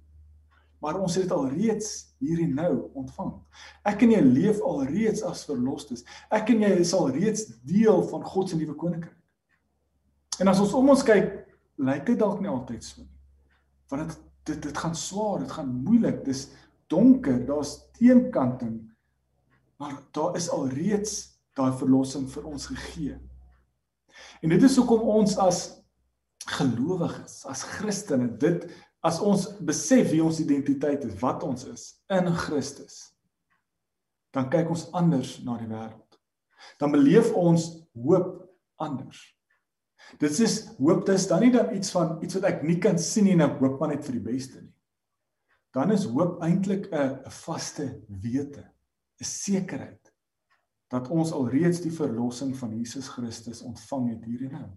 maar 0.83 0.99
ons 0.99 1.15
het 1.15 1.29
dit 1.29 1.35
al 1.35 1.49
reeds 1.53 1.91
hier 2.19 2.41
en 2.43 2.55
nou 2.59 2.73
ontvang. 2.99 3.33
Ek 3.87 4.03
en 4.03 4.15
jy 4.17 4.21
leef 4.27 4.61
al 4.67 4.83
reeds 4.91 5.23
as 5.27 5.45
verlosters. 5.47 6.03
Ek 6.35 6.51
en 6.51 6.65
jy 6.67 6.73
is 6.83 6.95
al 6.99 7.13
reeds 7.15 7.47
deel 7.67 8.03
van 8.11 8.25
God 8.27 8.51
se 8.51 8.59
nuwe 8.59 8.75
koninkryk. 8.79 9.19
En 10.43 10.51
as 10.51 10.61
ons 10.65 10.75
om 10.75 10.91
ons 10.91 11.05
kyk, 11.07 11.31
lyk 11.83 12.07
dit 12.09 12.19
dalk 12.19 12.41
nie 12.43 12.51
altyd 12.51 12.83
so 12.85 13.03
nie. 13.05 13.11
Want 13.93 14.09
dit 14.09 14.21
dit 14.51 14.65
dit 14.67 14.79
gaan 14.83 14.97
swaar, 14.99 15.45
dit 15.45 15.53
gaan 15.55 15.69
moeilik, 15.85 16.25
dis 16.27 16.49
donker, 16.91 17.37
daar's 17.47 17.77
teenkanting. 17.95 18.81
Maar 19.79 20.01
daar 20.11 20.35
is 20.37 20.49
al 20.51 20.67
reeds 20.73 21.13
daai 21.55 21.71
verlossing 21.79 22.27
vir 22.33 22.49
ons 22.51 22.67
gegee. 22.73 23.21
En 24.43 24.51
dit 24.51 24.67
is 24.67 24.77
hoekom 24.81 25.05
ons 25.15 25.37
as 25.39 25.61
gelowiges, 26.59 27.45
as 27.47 27.63
Christene 27.77 28.33
dit 28.43 28.67
as 29.03 29.19
ons 29.21 29.49
besef 29.67 30.13
wie 30.13 30.23
ons 30.23 30.39
identiteit 30.41 31.05
is, 31.05 31.19
wat 31.21 31.43
ons 31.43 31.67
is 31.67 31.89
in 32.13 32.31
Christus, 32.45 33.11
dan 34.33 34.49
kyk 34.53 34.71
ons 34.73 34.87
anders 34.97 35.37
na 35.45 35.59
die 35.61 35.69
wêreld. 35.69 36.19
Dan 36.79 36.95
beleef 36.95 37.33
ons 37.37 37.67
hoop 37.99 38.39
anders. 38.81 39.21
Dit 40.19 40.39
is 40.43 40.63
hoop 40.79 41.05
dis 41.07 41.27
dan 41.31 41.43
nie 41.45 41.53
dan 41.55 41.75
iets 41.77 41.93
van 41.95 42.17
iets 42.25 42.39
wat 42.39 42.47
ek 42.51 42.63
nie 42.67 42.79
kan 42.83 42.99
sien 42.99 43.27
nie 43.27 43.37
en 43.37 43.47
ek 43.47 43.59
hoop 43.63 43.81
maar 43.81 43.93
net 43.93 44.07
vir 44.07 44.19
die 44.19 44.25
beste 44.25 44.63
nie. 44.63 44.73
Dan 45.73 45.93
is 45.95 46.05
hoop 46.11 46.43
eintlik 46.45 46.89
'n 46.93 47.23
'n 47.27 47.31
vaste 47.31 47.87
wete, 48.09 48.65
'n 49.21 49.25
sekerheid 49.25 50.13
dat 50.93 51.09
ons 51.09 51.33
alreeds 51.33 51.81
die 51.81 51.93
verlossing 51.93 52.57
van 52.57 52.77
Jesus 52.77 53.09
Christus 53.09 53.63
ontvang 53.63 54.11
het 54.11 54.25
hier 54.25 54.43
en 54.45 54.53
nou. 54.53 54.71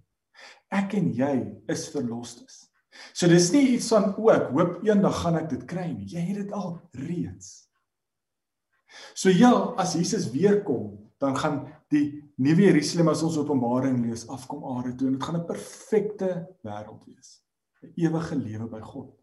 Ek 0.71 0.93
en 0.93 1.11
jy 1.13 1.61
is 1.67 1.89
verlostes. 1.91 2.71
So 3.13 3.27
dis 3.31 3.51
nie 3.51 3.75
iets 3.75 3.89
van 3.93 4.11
o, 4.15 4.29
ek 4.33 4.51
hoop 4.55 4.83
eendag 4.87 5.21
gaan 5.21 5.39
ek 5.39 5.49
dit 5.49 5.63
kry 5.69 5.87
nie. 5.91 6.07
Jy 6.15 6.23
het 6.31 6.41
dit 6.43 6.53
al 6.55 6.77
reeds. 7.05 7.65
So 9.15 9.31
ja, 9.33 9.51
as 9.81 9.95
Jesus 9.97 10.29
weer 10.31 10.61
kom, 10.63 10.93
dan 11.19 11.35
gaan 11.39 11.61
die 11.91 12.23
nuwe 12.43 12.67
Jerusalem 12.69 13.11
as 13.11 13.23
ons 13.23 13.37
Openbaring 13.39 14.01
lees 14.03 14.25
afkom 14.31 14.65
aarde 14.75 14.95
toe 14.95 15.07
en 15.07 15.17
dit 15.17 15.23
gaan 15.23 15.39
'n 15.39 15.47
perfekte 15.47 16.47
wêreld 16.63 17.03
wees. 17.05 17.41
'n 17.83 17.93
Ewige 17.95 18.35
lewe 18.35 18.67
by 18.67 18.81
God. 18.81 19.13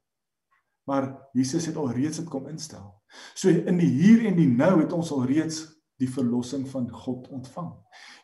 Maar 0.85 1.29
Jesus 1.33 1.67
het 1.67 1.77
al 1.77 1.93
reeds 1.93 2.19
dit 2.19 2.29
kom 2.29 2.49
instel. 2.49 3.03
So 3.35 3.49
in 3.49 3.79
die 3.79 3.91
hier 3.91 4.27
en 4.27 4.37
die 4.37 4.49
nou 4.49 4.81
het 4.81 4.93
ons 4.93 5.11
al 5.13 5.25
reeds 5.25 5.83
die 5.97 6.11
verlossing 6.11 6.69
van 6.69 6.91
God 6.91 7.29
ontvang. 7.29 7.73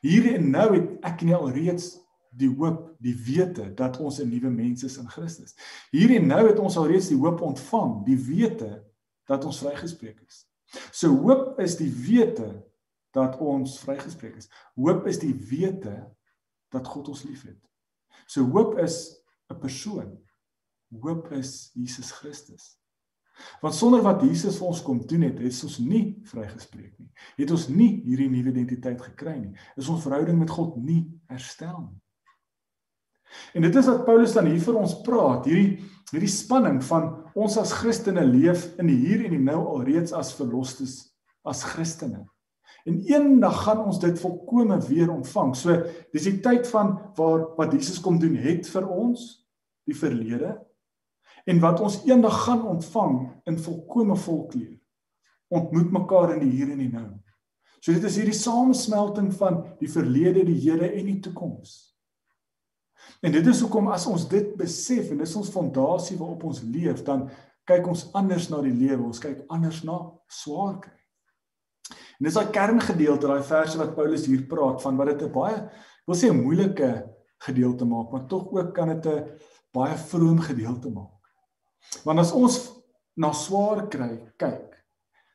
Hier 0.00 0.34
en 0.34 0.50
nou 0.50 0.74
het 0.74 1.04
ek 1.06 1.22
en 1.22 1.28
jy 1.28 1.34
al 1.34 1.50
reeds 1.50 1.98
die 2.38 2.50
hoop, 2.50 2.94
die 3.02 3.14
wete 3.26 3.72
dat 3.74 3.98
ons 4.00 4.20
'n 4.20 4.28
nuwe 4.28 4.50
mens 4.50 4.82
is 4.84 4.96
in 4.96 5.08
Christus. 5.08 5.54
Hier 5.90 6.10
en 6.16 6.26
nou 6.26 6.46
het 6.46 6.58
ons 6.58 6.76
alreeds 6.76 7.08
die 7.08 7.18
hoop 7.18 7.40
ontvang, 7.40 8.04
die 8.04 8.18
wete 8.18 8.84
dat 9.26 9.44
ons 9.44 9.58
vrygespreek 9.58 10.20
is. 10.26 10.46
So 10.92 11.08
hoop 11.08 11.58
is 11.60 11.76
die 11.76 11.92
wete 11.92 12.64
dat 13.10 13.38
ons 13.38 13.78
vrygespreek 13.80 14.36
is. 14.36 14.48
Hoop 14.74 15.06
is 15.06 15.18
die 15.18 15.34
wete 15.34 16.16
dat 16.68 16.86
God 16.86 17.08
ons 17.08 17.22
liefhet. 17.22 17.60
So 18.26 18.44
hoop 18.44 18.78
is 18.78 19.20
'n 19.50 19.58
persoon. 19.58 20.18
Hoop 21.00 21.32
is 21.32 21.70
Jesus 21.74 22.10
Christus. 22.10 22.78
Want 23.60 23.74
sonder 23.74 24.02
wat 24.02 24.22
Jesus 24.22 24.58
vir 24.58 24.66
ons 24.66 24.82
kom 24.82 25.06
doen 25.06 25.22
het, 25.22 25.38
het 25.38 25.62
ons 25.64 25.78
nie 25.78 26.18
vrygespreek 26.22 26.98
nie. 26.98 27.10
Het 27.36 27.50
ons 27.50 27.68
nie 27.68 28.02
hierdie 28.02 28.30
nuwe 28.30 28.50
identiteit 28.50 29.02
gekry 29.02 29.38
nie. 29.38 29.54
Is 29.76 29.88
ons 29.88 30.02
verhouding 30.02 30.38
met 30.38 30.50
God 30.50 30.76
nie 30.76 31.20
herstel 31.26 31.80
nie. 31.86 32.00
En 33.54 33.64
dit 33.64 33.76
is 33.76 33.86
wat 33.90 34.04
Paulus 34.06 34.34
dan 34.36 34.48
hier 34.50 34.62
vir 34.62 34.80
ons 34.80 34.98
praat, 35.04 35.46
hierdie 35.48 35.78
hierdie 36.08 36.30
spanning 36.32 36.78
van 36.88 37.10
ons 37.36 37.58
as 37.60 37.74
Christene 37.82 38.22
leef 38.24 38.64
in 38.80 38.88
die 38.88 38.96
hier 38.96 39.26
en 39.26 39.34
die 39.34 39.42
nou 39.44 39.58
alreeds 39.74 40.14
as 40.16 40.32
verlosters 40.36 41.02
as 41.48 41.60
Christene. 41.68 42.22
En 42.88 43.00
eendag 43.10 43.58
gaan 43.66 43.82
ons 43.84 43.98
dit 44.00 44.16
volkome 44.20 44.78
weer 44.86 45.10
ontvang. 45.12 45.52
So 45.56 45.74
dis 46.14 46.28
die 46.30 46.38
tyd 46.44 46.68
van 46.70 46.94
waar 47.18 47.44
wat 47.58 47.74
Jesus 47.76 48.00
kom 48.00 48.16
doen 48.20 48.38
het 48.40 48.68
vir 48.72 48.88
ons, 48.88 49.26
die 49.88 49.96
verlede, 49.96 50.54
en 51.48 51.60
wat 51.60 51.80
ons 51.84 52.02
eendag 52.08 52.44
gaan 52.44 52.64
ontvang 52.68 53.20
in 53.48 53.60
volkomme 53.60 54.16
volkleur. 54.16 54.74
Ontmoet 55.48 55.92
mekaar 55.92 56.34
in 56.36 56.44
die 56.44 56.52
hier 56.56 56.72
en 56.72 56.80
die 56.80 56.92
nou. 56.92 57.08
So 57.80 57.94
dit 57.94 58.04
is 58.04 58.18
hierdie 58.20 58.36
samesmelting 58.36 59.30
van 59.38 59.62
die 59.80 59.88
verlede, 59.88 60.44
die 60.44 60.58
hede 60.60 60.90
en 60.92 61.08
die 61.08 61.20
toekoms. 61.24 61.87
En 63.20 63.32
dit 63.34 63.46
is 63.46 63.60
hoekom 63.64 63.88
as 63.90 64.06
ons 64.06 64.28
dit 64.30 64.52
besef 64.56 65.10
en 65.10 65.18
dis 65.18 65.36
ons 65.40 65.50
fondasie 65.50 66.16
waarop 66.18 66.44
ons 66.50 66.62
leef, 66.62 67.02
dan 67.06 67.26
kyk 67.68 67.88
ons 67.90 68.06
anders 68.16 68.46
na 68.52 68.62
die 68.64 68.74
lewe, 68.74 69.08
ons 69.10 69.20
kyk 69.22 69.42
anders 69.52 69.82
na 69.84 69.98
swaar 70.30 70.78
kry. 70.84 70.94
En 72.18 72.26
dis 72.26 72.34
daai 72.34 72.50
kerngedeelte, 72.54 73.26
daai 73.26 73.46
verse 73.46 73.78
wat 73.78 73.94
Paulus 73.96 74.26
hier 74.26 74.46
praat 74.50 74.82
van 74.82 74.96
wat 74.98 75.12
dit 75.12 75.22
'n 75.22 75.32
baie 75.32 75.58
wil 76.06 76.16
sê 76.16 76.30
'n 76.30 76.42
moeilike 76.42 77.04
gedeelte 77.46 77.84
maak, 77.84 78.12
maar 78.12 78.26
tog 78.26 78.52
ook 78.52 78.74
kan 78.74 78.88
dit 78.88 79.06
'n 79.06 79.38
baie 79.72 79.96
vroom 79.96 80.40
gedeelte 80.40 80.90
maak. 80.90 81.22
Want 82.04 82.18
as 82.18 82.32
ons 82.32 82.72
na 83.16 83.32
swaar 83.32 83.88
kry 83.88 84.32
kyk 84.36 84.74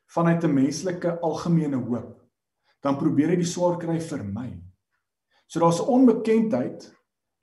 vanuit 0.06 0.44
'n 0.44 0.54
menslike 0.54 1.20
algemene 1.20 1.76
hoop, 1.76 2.20
dan 2.82 2.96
probeer 2.96 3.28
hy 3.28 3.36
die 3.36 3.52
swaar 3.54 3.78
kry 3.78 4.00
vermy. 4.00 4.60
So 5.46 5.60
daar's 5.60 5.80
'n 5.80 5.88
onbekendheid 5.88 6.92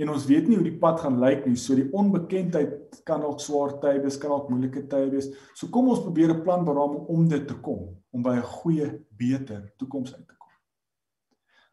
en 0.02 0.10
ons 0.10 0.26
weet 0.26 0.48
nie 0.50 0.58
hoe 0.58 0.66
die 0.66 0.80
pad 0.82 1.02
gaan 1.04 1.20
lyk 1.22 1.46
nie. 1.46 1.58
So 1.60 1.78
die 1.78 1.90
onbekendheid 1.98 3.02
kan 3.06 3.22
dalk 3.22 3.42
swaar 3.44 3.76
tye 3.84 4.02
wees, 4.02 4.18
kan 4.18 4.34
dalk 4.34 4.50
moeilike 4.50 4.88
tye 4.90 5.10
wees. 5.14 5.30
So 5.54 5.70
kom 5.74 5.92
ons 5.94 6.02
probeer 6.02 6.34
'n 6.34 6.44
plan 6.44 6.66
beraam 6.66 6.96
om 7.08 7.28
dit 7.28 7.48
te 7.48 7.54
kom, 7.54 7.96
om 8.12 8.24
by 8.24 8.36
'n 8.38 8.42
goeie, 8.42 9.06
beter 9.18 9.74
toekoms 9.78 10.16
uit 10.16 10.28
te 10.28 10.36
kom. 10.38 10.50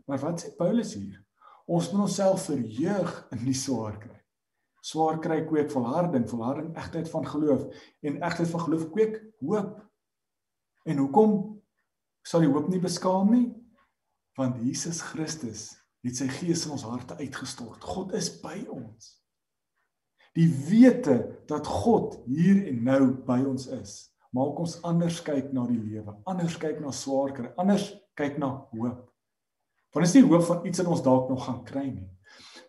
Maar 0.06 0.18
wat 0.18 0.44
sê 0.44 0.56
Paulus 0.56 0.94
hier? 0.94 1.24
Ons 1.66 1.92
moet 1.92 2.00
onsself 2.00 2.44
verheug 2.48 3.28
in 3.32 3.44
die 3.44 3.54
swaar 3.54 3.98
kry. 3.98 4.20
Swaar 4.80 5.18
kry 5.20 5.44
kweek 5.44 5.70
volharding, 5.70 6.28
volharding 6.28 6.76
egtheid 6.76 7.08
van 7.10 7.26
geloof 7.26 7.66
en 8.02 8.22
egtheid 8.22 8.48
van 8.48 8.60
geloof 8.60 8.90
kweek 8.90 9.22
hoop. 9.40 9.84
En 10.84 10.96
hoekom 10.96 11.60
sal 12.22 12.40
die 12.40 12.48
hoop 12.48 12.68
nie 12.68 12.80
beskaam 12.80 13.30
nie? 13.30 13.54
Want 14.36 14.56
Jesus 14.56 15.02
Christus 15.02 15.77
het 16.06 16.18
sy 16.18 16.28
gees 16.30 16.64
in 16.66 16.74
ons 16.76 16.86
harte 16.86 17.16
uitgestort. 17.18 17.84
God 17.84 18.14
is 18.18 18.30
by 18.42 18.56
ons. 18.72 19.14
Die 20.38 20.48
wete 20.68 21.16
dat 21.50 21.66
God 21.66 22.18
hier 22.28 22.60
en 22.70 22.82
nou 22.86 23.02
by 23.26 23.40
ons 23.48 23.66
is, 23.74 23.94
maak 24.36 24.60
ons 24.60 24.76
anders 24.86 25.18
kyk 25.26 25.50
na 25.56 25.64
die 25.66 25.80
lewe, 25.80 26.14
anders 26.28 26.58
kyk 26.60 26.78
na 26.82 26.92
swaar 26.94 27.32
kry, 27.34 27.50
anders 27.58 27.88
kyk 28.18 28.36
na 28.38 28.52
hoop. 28.70 29.06
Want 29.94 30.06
is 30.06 30.14
nie 30.18 30.26
hoop 30.28 30.44
van 30.46 30.66
iets 30.68 30.82
in 30.82 30.90
ons 30.92 31.02
dalk 31.02 31.30
nog 31.32 31.46
gaan 31.48 31.62
kry 31.66 31.86
nie. 31.88 32.10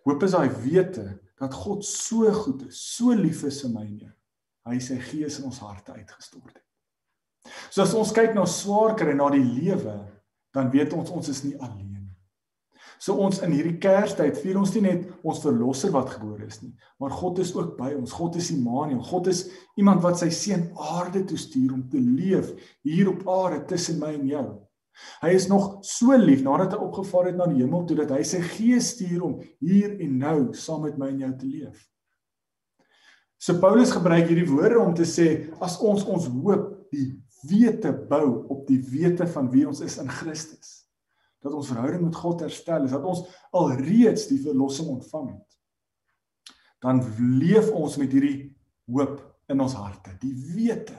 Hoop 0.07 0.23
is 0.25 0.33
daai 0.33 0.49
wete 0.63 1.05
dat 1.39 1.53
God 1.55 1.85
so 1.85 2.31
goed 2.35 2.65
is, 2.67 2.79
so 2.95 3.13
lief 3.15 3.43
is 3.47 3.59
vir 3.65 3.75
my 3.75 3.85
en 3.85 3.99
jou. 4.07 4.15
Hy 4.69 4.79
sy 4.83 4.97
gees 5.03 5.39
in 5.39 5.49
ons 5.49 5.61
harte 5.63 5.93
uitgestort 5.95 6.55
het. 6.55 6.65
So 7.69 7.83
as 7.83 7.93
ons 7.97 8.13
kyk 8.15 8.33
na 8.35 8.45
swaar 8.49 8.95
kry 8.99 9.13
na 9.17 9.29
die 9.33 9.43
lewe, 9.43 9.95
dan 10.55 10.71
weet 10.73 10.95
ons 10.97 11.11
ons 11.13 11.29
is 11.31 11.43
nie 11.45 11.55
alleen 11.59 11.91
nie. 11.91 11.98
So 12.99 13.15
ons 13.23 13.39
in 13.45 13.53
hierdie 13.55 13.77
Kerstyd 13.79 14.41
vier 14.43 14.57
ons 14.59 14.73
nie 14.75 14.83
net 14.83 15.05
ons 15.23 15.39
verlosser 15.39 15.91
wat 15.95 16.11
gebore 16.17 16.49
is 16.49 16.59
nie, 16.59 16.73
maar 16.99 17.13
God 17.15 17.39
is 17.39 17.53
ook 17.55 17.77
by 17.77 17.93
ons. 17.95 18.11
God 18.11 18.35
is 18.35 18.49
Immanuel. 18.51 18.99
God 19.07 19.29
is 19.31 19.45
iemand 19.79 20.03
wat 20.03 20.19
sy 20.19 20.27
seun 20.35 20.65
aarde 20.75 21.23
toe 21.29 21.39
stuur 21.39 21.77
om 21.77 21.85
te 21.91 22.01
leef 22.03 22.51
hier 22.83 23.11
op 23.11 23.23
aarde 23.31 23.61
tussen 23.71 24.01
my 24.01 24.11
en 24.17 24.25
jou. 24.27 24.47
Hy 25.21 25.31
is 25.31 25.47
nog 25.47 25.77
so 25.87 26.17
lief 26.19 26.41
nadat 26.43 26.75
hy 26.75 26.81
opgevaar 26.89 27.29
het 27.29 27.37
na 27.39 27.47
die 27.47 27.61
hemel 27.61 27.85
toe 27.87 27.95
dat 28.01 28.11
hy 28.11 28.19
sy 28.27 28.41
gees 28.57 28.91
stuur 28.97 29.23
om 29.29 29.37
hier 29.63 29.95
en 29.95 30.19
nou 30.19 30.35
saam 30.59 30.83
met 30.83 30.99
my 30.99 31.07
en 31.13 31.23
jou 31.23 31.31
te 31.39 31.47
leef. 31.47 31.85
So 33.39 33.55
Paulus 33.63 33.95
gebruik 33.95 34.27
hierdie 34.27 34.49
woorde 34.49 34.81
om 34.83 34.91
te 34.97 35.07
sê 35.07 35.29
as 35.63 35.79
ons 35.79 36.03
ons 36.03 36.27
hoop 36.43 36.67
die 36.91 37.13
wete 37.47 37.93
bou 38.11 38.43
op 38.51 38.67
die 38.67 38.81
wete 38.91 39.23
van 39.31 39.47
wie 39.53 39.63
ons 39.69 39.79
is 39.85 39.95
in 40.03 40.11
Christus 40.11 40.88
dat 41.43 41.53
ons 41.55 41.71
verhouding 41.71 42.03
met 42.07 42.19
God 42.19 42.43
herstel 42.45 42.87
is 42.87 42.95
dat 42.95 43.05
ons 43.07 43.25
alreeds 43.55 44.27
die 44.31 44.41
verlossing 44.43 44.89
ontvang 44.97 45.31
het 45.35 45.59
dan 46.83 47.03
leef 47.39 47.71
ons 47.75 47.97
met 47.99 48.11
hierdie 48.11 48.49
hoop 48.91 49.19
in 49.51 49.61
ons 49.61 49.77
harte 49.79 50.15
die 50.21 50.35
wete 50.55 50.97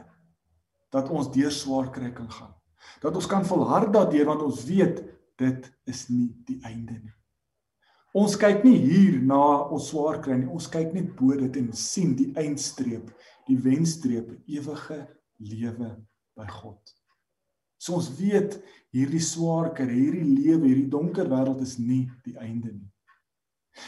dat 0.91 1.09
ons 1.09 1.31
deur 1.33 1.53
swaar 1.55 1.93
kry 1.95 2.11
kan 2.17 2.31
gaan 2.31 2.55
dat 3.03 3.15
ons 3.15 3.29
kan 3.31 3.47
volhard 3.47 3.93
daardeur 3.93 4.29
want 4.33 4.43
ons 4.45 4.65
weet 4.69 5.01
dit 5.41 5.73
is 5.89 6.05
nie 6.13 6.29
die 6.49 6.59
einde 6.69 6.99
nie. 6.99 7.17
Ons 8.21 8.35
kyk 8.41 8.65
nie 8.67 8.77
hier 8.83 9.21
na 9.23 9.41
ons 9.71 9.91
swaar 9.93 10.19
kry 10.25 10.37
nie. 10.41 10.51
Ons 10.51 10.69
kyk 10.73 10.93
net 10.97 11.13
bo 11.19 11.37
dit 11.39 11.61
en 11.61 11.71
sien 11.77 12.17
die 12.19 12.31
eindstreep, 12.39 13.13
die 13.47 13.59
wenstreep, 13.63 14.33
ewige 14.51 15.05
lewe 15.39 15.93
by 16.39 16.49
God. 16.51 16.97
So 17.81 17.97
ons 17.97 18.11
weet 18.19 18.59
hierdie 18.93 19.23
swaar 19.25 19.71
kry, 19.73 19.89
hierdie 19.89 20.27
lewe, 20.27 20.67
hierdie 20.69 20.91
donker 20.93 21.29
wêreld 21.31 21.63
is 21.65 21.79
nie 21.81 22.05
die 22.27 22.37
einde 22.37 22.75
nie. 22.75 22.89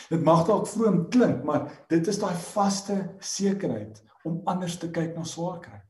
Dit 0.08 0.22
mag 0.24 0.46
dalk 0.48 0.68
vroom 0.70 1.02
klink, 1.12 1.42
maar 1.44 1.66
dit 1.90 2.06
is 2.08 2.20
daai 2.22 2.34
vaste 2.54 2.96
sekerheid 3.20 4.00
om 4.24 4.40
anders 4.48 4.78
te 4.80 4.88
kyk 4.94 5.16
na 5.18 5.26
swaar 5.28 5.58
kry. 5.60 5.80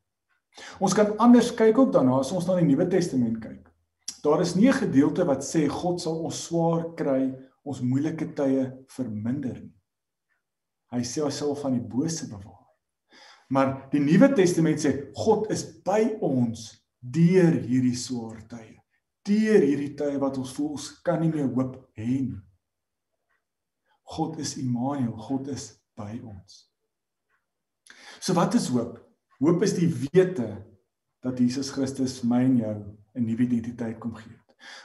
Ons 0.82 0.96
kan 0.96 1.14
anders 1.22 1.52
kyk 1.56 1.78
ook 1.78 1.92
daarna 1.94 2.18
as 2.20 2.32
ons 2.34 2.48
na 2.48 2.58
die 2.58 2.66
Nuwe 2.66 2.88
Testament 2.90 3.38
kyk. 3.44 3.68
Daar 4.22 4.42
is 4.42 4.54
nie 4.54 4.68
'n 4.68 4.80
gedeelte 4.82 5.24
wat 5.26 5.42
sê 5.42 5.68
God 5.68 6.00
sal 6.00 6.24
ons 6.24 6.44
swaar 6.44 6.94
kry, 6.94 7.34
ons 7.64 7.80
moeilike 7.80 8.34
tye 8.34 8.72
verminder 8.88 9.60
nie. 9.60 9.74
Hy 10.92 11.00
sê 11.00 11.24
hy 11.24 11.30
sal 11.30 11.54
van 11.54 11.72
die 11.72 11.88
bose 11.88 12.28
bewaar. 12.28 12.66
Maar 13.48 13.88
die 13.90 14.00
Nuwe 14.00 14.34
Testament 14.34 14.80
sê 14.80 15.12
God 15.14 15.50
is 15.50 15.64
by 15.84 16.16
ons 16.20 16.81
deur 17.02 17.58
hierdie 17.66 17.96
swaar 17.98 18.40
tye. 18.48 18.78
Deur 19.26 19.62
hierdie 19.62 19.92
tye 19.98 20.18
wat 20.22 20.38
ons 20.38 20.54
voel 20.56 20.74
ons 20.78 20.88
kan 21.06 21.20
nie 21.22 21.30
meer 21.32 21.50
hoop 21.50 21.76
hê 21.98 22.22
nie. 22.22 22.40
God 24.12 24.38
is 24.42 24.56
Immanuel, 24.60 25.16
God 25.16 25.48
is 25.52 25.72
by 25.96 26.18
ons. 26.20 26.66
So 28.20 28.34
wat 28.38 28.54
is 28.54 28.68
hoop? 28.70 28.98
Hoop 29.42 29.62
is 29.66 29.74
die 29.74 29.88
wete 29.88 30.50
dat 31.22 31.38
Jesus 31.38 31.70
Christus 31.74 32.20
my 32.22 32.42
en 32.44 32.56
jou 32.58 32.76
'n 33.14 33.26
nuwe 33.26 33.42
identiteit 33.42 33.98
kom 33.98 34.14
gee. 34.14 34.38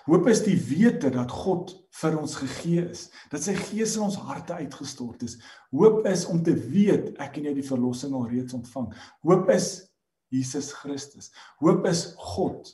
Hoop 0.05 0.27
is 0.27 0.43
die 0.43 0.57
wete 0.57 1.09
dat 1.13 1.31
God 1.31 1.73
vir 2.01 2.17
ons 2.19 2.35
gegee 2.35 2.89
is, 2.89 3.09
dat 3.29 3.43
sy 3.43 3.53
gees 3.53 3.95
in 3.95 4.03
ons 4.07 4.15
harte 4.15 4.53
uitgestort 4.53 5.23
is. 5.23 5.37
Hoop 5.71 6.05
is 6.05 6.25
om 6.25 6.43
te 6.43 6.53
weet 6.53 7.17
ek 7.19 7.37
en 7.37 7.43
jy 7.43 7.53
die 7.53 7.67
verlossing 7.67 8.13
al 8.13 8.27
reeds 8.27 8.53
ontvang. 8.53 8.93
Hoop 9.21 9.49
is 9.49 9.86
Jesus 10.33 10.73
Christus. 10.75 11.31
Hoop 11.61 11.85
is 11.87 12.13
God 12.17 12.69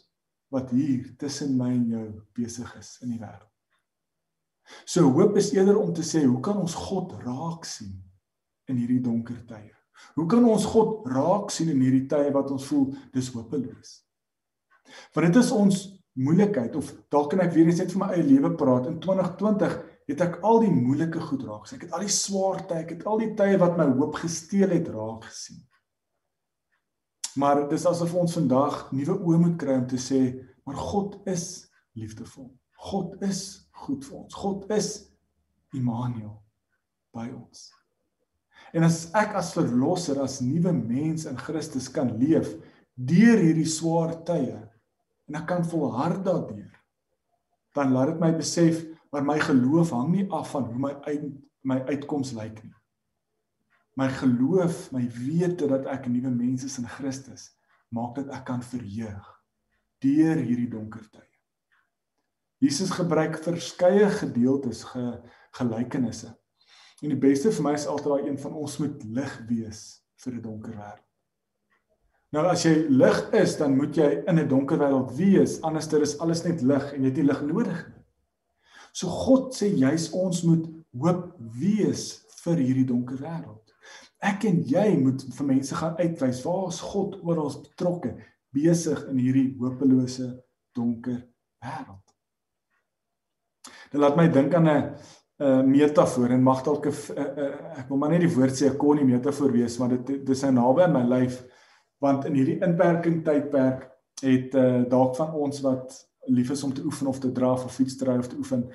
wat 0.54 0.70
hier 0.74 1.08
tussen 1.18 1.56
my 1.58 1.72
en 1.74 1.86
jou 1.90 2.08
besig 2.38 2.70
is 2.78 2.98
in 3.02 3.16
die 3.16 3.22
wêreld. 3.22 3.50
So 4.86 5.10
hoop 5.12 5.38
is 5.38 5.52
eerder 5.54 5.78
om 5.80 5.94
te 5.94 6.06
sê, 6.06 6.24
hoe 6.26 6.40
kan 6.44 6.60
ons 6.62 6.76
God 6.78 7.16
raak 7.24 7.66
sien 7.68 7.96
in 8.70 8.80
hierdie 8.80 9.02
donker 9.04 9.42
tye? 9.50 9.74
Hoe 10.18 10.28
kan 10.30 10.46
ons 10.50 10.66
God 10.70 11.08
raak 11.12 11.52
sien 11.54 11.72
in 11.74 11.82
hierdie 11.84 12.06
tye 12.10 12.32
wat 12.36 12.52
ons 12.54 12.66
voel 12.70 12.92
dis 13.14 13.30
hopeloos? 13.34 13.98
Want 15.16 15.30
dit 15.30 15.42
is 15.42 15.52
ons 15.56 15.82
moeilikheid 16.14 16.76
of 16.78 16.92
dalk 17.14 17.32
kan 17.34 17.42
ek 17.46 17.54
weer 17.56 17.68
net 17.70 17.90
vir 17.90 18.02
my 18.02 18.12
eie 18.14 18.26
lewe 18.28 18.54
praat. 18.58 18.88
In 18.92 19.00
2020 19.02 19.78
het 20.12 20.24
ek 20.26 20.40
al 20.46 20.62
die 20.64 20.74
moeilike 20.74 21.22
goed 21.24 21.46
raak 21.48 21.66
gesien. 21.66 21.80
Ek 21.80 21.88
het 21.88 21.98
al 21.98 22.06
die 22.06 22.14
swaar 22.14 22.66
tye, 22.70 22.84
ek 22.84 22.98
het 22.98 23.06
al 23.10 23.22
die 23.24 23.32
tye 23.40 23.60
wat 23.62 23.78
my 23.80 23.88
hoop 23.96 24.20
gesteel 24.22 24.74
het 24.76 24.90
raak 24.94 25.26
gesien. 25.30 25.64
Maar 27.40 27.64
dis 27.70 27.86
asof 27.90 28.14
ons 28.18 28.36
vandag 28.38 28.92
nuwe 28.94 29.16
oë 29.18 29.40
moet 29.42 29.56
kry 29.62 29.78
om 29.82 29.88
te 29.90 30.00
sê, 30.02 30.22
maar 30.66 30.78
God 30.78 31.18
is 31.30 31.66
liefdevol. 31.98 32.52
God 32.90 33.16
is 33.26 33.42
goed 33.86 34.06
vir 34.06 34.20
ons. 34.20 34.38
God 34.38 34.70
is 34.74 34.92
Immanuel 35.74 36.36
by 37.16 37.26
ons. 37.34 37.72
En 38.74 38.86
as 38.86 39.08
ek 39.18 39.34
as 39.38 39.54
verlosser, 39.58 40.20
as 40.22 40.40
nuwe 40.46 40.74
mens 40.74 41.26
in 41.30 41.38
Christus 41.40 41.90
kan 41.94 42.12
leef 42.20 42.54
deur 42.94 43.42
hierdie 43.42 43.70
swaar 43.70 44.20
tye 44.26 44.60
en 45.30 45.38
ek 45.40 45.48
kan 45.50 45.66
volhard 45.66 46.22
daardeur, 46.26 46.70
dan 47.74 47.94
laat 47.96 48.14
dit 48.14 48.22
my 48.22 48.30
besef 48.38 48.84
Maar 49.14 49.26
my 49.26 49.40
geloof 49.40 49.90
hang 49.94 50.10
nie 50.10 50.26
af 50.34 50.50
van 50.50 50.64
hoe 50.64 50.80
my 50.80 50.94
uit, 51.06 51.26
my 51.62 51.78
uitkoms 51.86 52.32
lyk 52.34 52.64
nie. 52.64 52.74
My 53.94 54.10
geloof, 54.10 54.92
my 54.92 55.06
wete 55.06 55.68
dat 55.70 55.86
ek 55.86 56.08
'n 56.08 56.12
nuwe 56.12 56.30
mens 56.30 56.64
is 56.64 56.78
in 56.78 56.88
Christus, 56.88 57.52
maak 57.90 58.16
dat 58.16 58.30
ek 58.30 58.46
kan 58.46 58.62
verheug 58.62 59.44
deur 60.02 60.36
hierdie 60.36 60.70
donker 60.70 61.06
tye. 61.12 61.30
Jesus 62.64 62.92
gebruik 62.92 63.38
verskeie 63.44 64.10
gedeeltes 64.10 64.84
ge, 64.84 65.22
gelykenisse. 65.52 66.34
En 67.04 67.12
die 67.12 67.20
beste 67.20 67.52
vir 67.52 67.64
my 67.64 67.74
is 67.74 67.88
altyd 67.88 68.12
daai 68.12 68.30
een 68.30 68.38
van 68.40 68.54
ons 68.54 68.78
moet 68.80 69.04
lig 69.04 69.34
wees 69.50 69.82
vir 70.24 70.34
'n 70.34 70.42
donker 70.42 70.76
wêreld. 70.76 71.10
Nou 72.34 72.46
as 72.50 72.64
jy 72.66 72.88
lig 72.90 73.20
is, 73.34 73.58
dan 73.58 73.76
moet 73.78 73.96
jy 73.96 74.24
in 74.28 74.40
'n 74.40 74.48
donker 74.48 74.78
wêreld 74.78 75.12
wees, 75.18 75.62
anderster 75.62 76.02
is 76.02 76.18
alles 76.20 76.44
net 76.44 76.62
lig 76.62 76.94
en 76.94 77.02
jy 77.02 77.10
het 77.12 77.18
nie 77.18 77.30
lig 77.30 77.42
nodig 77.42 77.88
nie. 77.90 78.04
So 78.94 79.08
God 79.08 79.54
sê 79.54 79.68
juis 79.68 80.12
ons 80.12 80.44
moet 80.44 80.66
hoop 80.98 81.36
wees 81.60 82.26
vir 82.44 82.58
hierdie 82.58 82.86
donker 82.86 83.18
wêreld. 83.18 83.63
Ek 84.24 84.46
en 84.48 84.62
jy 84.64 84.86
moet 85.02 85.24
vir 85.36 85.48
mense 85.50 85.76
gaan 85.76 85.98
uitwys 86.00 86.44
waar 86.46 86.70
is 86.72 86.80
God 86.94 87.18
oral 87.28 87.52
betrokke 87.66 88.14
besig 88.56 89.02
in 89.12 89.20
hierdie 89.20 89.50
hopelose 89.60 90.30
donker 90.78 91.20
wêreld. 91.64 92.06
Dit 93.92 94.00
laat 94.02 94.16
my 94.18 94.30
dink 94.32 94.54
aan 94.56 94.70
'n 94.70 94.96
'n 95.44 95.70
metafoor 95.70 96.32
en 96.32 96.44
mag 96.44 96.64
dalk 96.64 96.86
'n 96.88 97.18
ek 97.80 97.90
wil 97.90 97.98
maar 97.98 98.10
net 98.10 98.22
die 98.22 98.36
woord 98.36 98.56
sê 98.56 98.70
'n 98.70 98.78
konnie 98.78 99.06
metafoor 99.06 99.52
wees, 99.52 99.78
maar 99.80 99.90
dit 99.90 100.26
dis 100.26 100.42
nou 100.44 100.52
naby 100.52 100.82
aan 100.84 100.94
my 100.94 101.04
lyf 101.04 101.44
want 102.00 102.26
in 102.26 102.36
hierdie 102.36 102.62
inperking 102.62 103.24
tydperk 103.24 103.90
het 104.22 104.56
uh, 104.56 104.84
dalk 104.90 105.16
van 105.16 105.34
ons 105.34 105.62
wat 105.62 106.10
lief 106.28 106.50
is 106.50 106.64
om 106.64 106.74
te 106.74 106.84
oefen 106.84 107.08
of 107.08 107.20
te 107.20 107.32
draf 107.32 107.66
of 107.66 107.76
fiets 107.76 107.98
te 107.98 108.06
ry 108.06 108.18
of 108.18 108.28
te 108.28 108.38
oefen 108.38 108.70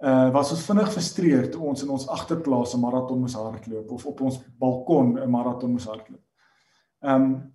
uh 0.00 0.30
was 0.32 0.50
ons 0.54 0.64
vinnig 0.64 0.92
frustreerd 0.94 1.50
toe 1.52 1.62
ons 1.68 1.82
in 1.84 1.90
ons 1.92 2.06
agterplaas 2.08 2.74
'n 2.74 2.80
maraton 2.80 3.20
moes 3.20 3.34
hardloop 3.36 3.90
of 3.92 4.06
op 4.06 4.20
ons 4.20 4.38
balkon 4.58 5.18
'n 5.18 5.30
maraton 5.30 5.70
moes 5.70 5.84
hardloop. 5.84 6.22
Ehm 7.04 7.22
um, 7.22 7.52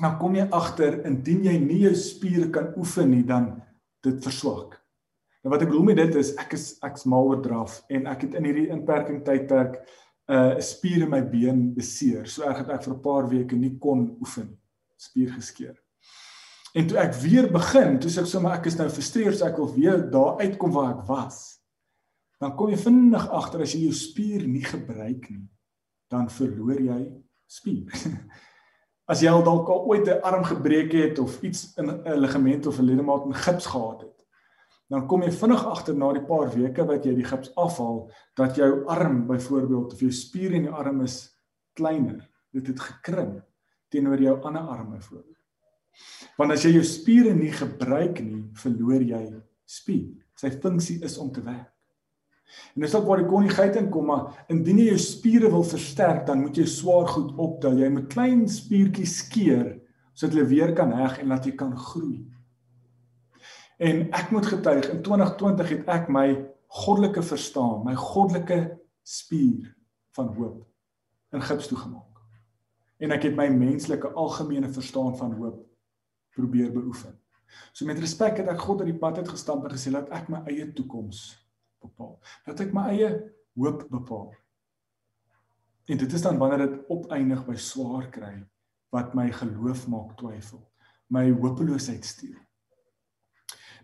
nou 0.00 0.16
kom 0.18 0.34
jy 0.34 0.48
agter 0.50 1.04
indien 1.06 1.44
jy 1.44 1.58
nie 1.58 1.80
jou 1.84 1.94
spiere 1.94 2.50
kan 2.50 2.72
oefen 2.76 3.10
nie 3.10 3.22
dan 3.22 3.62
dit 4.02 4.24
verswak. 4.24 4.80
Nou 5.44 5.52
wat 5.54 5.62
ek 5.62 5.68
bedoel 5.68 5.84
met 5.84 5.96
dit 5.96 6.14
is 6.14 6.34
ek 6.36 6.52
is 6.52 6.78
ek's 6.82 7.04
mal 7.04 7.30
oor 7.30 7.42
draf 7.42 7.84
en 7.88 8.06
ek 8.06 8.22
het 8.22 8.34
in 8.34 8.44
hierdie 8.44 8.68
inperking 8.68 9.24
tydperk 9.24 9.78
uh 10.28 10.56
'n 10.56 10.62
spier 10.62 11.02
in 11.02 11.10
my 11.10 11.22
been 11.22 11.74
beseer. 11.74 12.26
So 12.26 12.42
erg 12.42 12.66
dat 12.66 12.74
ek 12.74 12.82
vir 12.82 12.94
'n 12.94 13.00
paar 13.00 13.28
weke 13.28 13.56
nie 13.56 13.78
kon 13.78 14.16
oefen. 14.20 14.58
Spier 14.96 15.30
geskeur. 15.30 15.78
En 16.74 16.86
toe 16.86 16.98
ek 16.98 17.14
weer 17.14 17.52
begin, 17.52 18.00
toe 18.00 18.10
sê 18.10 18.20
ek 18.20 18.26
sommer 18.26 18.52
ek 18.52 18.66
is 18.66 18.76
nou 18.76 18.88
frustreerd, 18.88 19.38
so 19.38 19.46
ek 19.46 19.56
wil 19.56 19.74
weer 19.74 20.10
daar 20.10 20.40
uitkom 20.40 20.72
waar 20.72 20.98
ek 20.98 21.06
was 21.06 21.63
dan 22.44 22.52
kom 22.58 22.68
jy 22.68 22.76
vinnig 22.76 23.24
agter 23.32 23.62
as 23.64 23.72
jy 23.72 23.86
jou 23.86 23.94
spier 23.96 24.42
nie 24.44 24.64
gebruik 24.64 25.30
nie, 25.32 25.46
dan 26.12 26.28
verloor 26.28 26.82
jy 26.84 26.98
spier. 27.48 27.88
As 29.10 29.20
jy 29.20 29.28
al 29.32 29.44
dalk 29.44 29.68
al 29.72 29.84
ooit 29.88 30.08
'n 30.08 30.20
arm 30.24 30.44
gebreek 30.48 30.92
het 30.92 31.18
of 31.20 31.40
iets 31.44 31.72
in 31.80 31.88
'n 31.88 32.20
ligament 32.20 32.66
of 32.66 32.78
'n 32.78 32.84
ledemaat 32.84 33.24
in 33.24 33.34
gips 33.34 33.66
gehad 33.66 34.00
het, 34.02 34.24
dan 34.88 35.06
kom 35.08 35.22
jy 35.22 35.30
vinnig 35.32 35.64
agter 35.64 35.96
na 35.96 36.12
die 36.12 36.24
paar 36.24 36.52
weke 36.52 36.84
wat 36.84 37.04
jy 37.04 37.14
die 37.14 37.24
gips 37.24 37.54
afhaal 37.56 38.10
dat 38.36 38.56
jou 38.56 38.86
arm 38.86 39.26
byvoorbeeld 39.26 39.92
of 39.92 40.00
jou 40.00 40.12
spier 40.12 40.52
in 40.52 40.64
jou 40.64 40.74
arm 40.74 41.00
is 41.00 41.32
kleiner. 41.72 42.30
Dit 42.52 42.66
het 42.66 42.80
gekrimp 42.80 43.44
teenoor 43.88 44.20
jou 44.20 44.40
ander 44.42 44.62
arm 44.62 44.90
byvoorbeeld. 44.90 45.40
Want 46.36 46.52
as 46.52 46.62
jy 46.62 46.72
jou 46.72 46.84
spiere 46.84 47.34
nie 47.34 47.52
gebruik 47.52 48.20
nie, 48.20 48.50
verloor 48.52 49.02
jy 49.02 49.42
spier. 49.64 50.12
Sy 50.36 50.50
funksie 50.50 51.02
is 51.04 51.18
om 51.18 51.32
te 51.32 51.42
werk. 51.42 51.73
En 52.74 52.84
dis 52.84 52.94
ook 52.94 53.06
waar 53.06 53.22
die 53.22 53.30
konigheid 53.30 53.76
inkom, 53.78 54.06
maar 54.10 54.44
indien 54.52 54.80
jy 54.82 54.90
jou 54.92 55.00
spiere 55.02 55.50
wil 55.50 55.64
versterk, 55.66 56.24
dan 56.26 56.42
moet 56.42 56.58
jy 56.58 56.66
swaar 56.70 57.08
goed 57.10 57.32
optel. 57.40 57.78
Jy 57.78 57.90
moet 57.94 58.10
klein 58.12 58.44
spiertjies 58.50 59.18
skeer 59.24 59.80
sodat 60.14 60.36
hulle 60.36 60.46
weer 60.46 60.70
kan 60.78 60.92
heg 60.94 61.16
en 61.18 61.32
laat 61.32 61.46
jy 61.48 61.56
kan 61.58 61.72
groei. 61.74 62.20
En 63.82 64.04
ek 64.14 64.30
moet 64.30 64.46
getuig, 64.46 64.86
in 64.92 65.00
2020 65.02 65.72
het 65.72 65.88
ek 65.90 66.06
my 66.12 66.28
goddelike 66.84 67.22
verstaan, 67.26 67.82
my 67.86 67.96
goddelike 67.98 68.60
spier 69.02 69.72
van 70.14 70.30
hoop 70.36 70.62
in 71.34 71.42
gips 71.42 71.66
toegemaak. 71.70 72.22
En 73.02 73.10
ek 73.10 73.26
het 73.26 73.34
my 73.38 73.48
menslike 73.50 74.12
algemene 74.14 74.70
verstaan 74.70 75.16
van 75.18 75.34
hoop 75.40 75.64
probeer 76.34 76.70
beoefen. 76.74 77.18
So 77.74 77.86
met 77.86 77.98
respek 78.02 78.38
het 78.38 78.50
ek 78.50 78.62
God 78.62 78.82
op 78.82 78.90
die 78.90 78.98
pad 78.98 79.18
uit 79.18 79.34
gestamp 79.34 79.66
en 79.66 79.74
gesê 79.74 79.90
dat 79.94 80.10
ek 80.14 80.30
my 80.30 80.44
eie 80.50 80.70
toekoms 80.74 81.26
bepaal. 81.84 82.16
Dat 82.48 82.62
ek 82.64 82.72
my 82.74 82.88
eie 82.94 83.10
hoop 83.54 83.84
bepaal. 83.92 84.32
En 85.84 86.00
dit 86.00 86.16
is 86.16 86.24
dan 86.24 86.40
wanneer 86.40 86.66
dit 86.66 86.88
opeindig 86.92 87.44
by 87.46 87.56
swaar 87.60 88.08
kry 88.12 88.34
wat 88.94 89.14
my 89.14 89.28
geloof 89.34 89.86
maak 89.90 90.14
twyfel, 90.16 90.62
my 91.12 91.26
hopeloosheid 91.32 92.06
steel. 92.06 92.38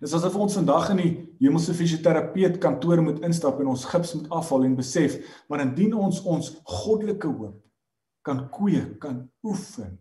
Dis 0.00 0.14
asof 0.16 0.36
ons 0.40 0.54
vandag 0.56 0.94
in 0.94 1.00
die 1.02 1.10
hemelse 1.42 1.74
fisioterapeut 1.76 2.56
kantoor 2.62 3.02
moet 3.04 3.20
instap 3.26 3.58
en 3.60 3.72
ons 3.74 3.82
gips 3.90 4.14
moet 4.16 4.30
afhaal 4.32 4.64
en 4.70 4.78
besef, 4.78 5.18
maar 5.50 5.60
indien 5.66 5.92
ons 5.92 6.22
ons 6.24 6.54
goddelike 6.64 7.28
hoop 7.28 7.58
kan 8.24 8.46
kweek, 8.52 8.96
kan 9.02 9.24
oefen, 9.44 9.98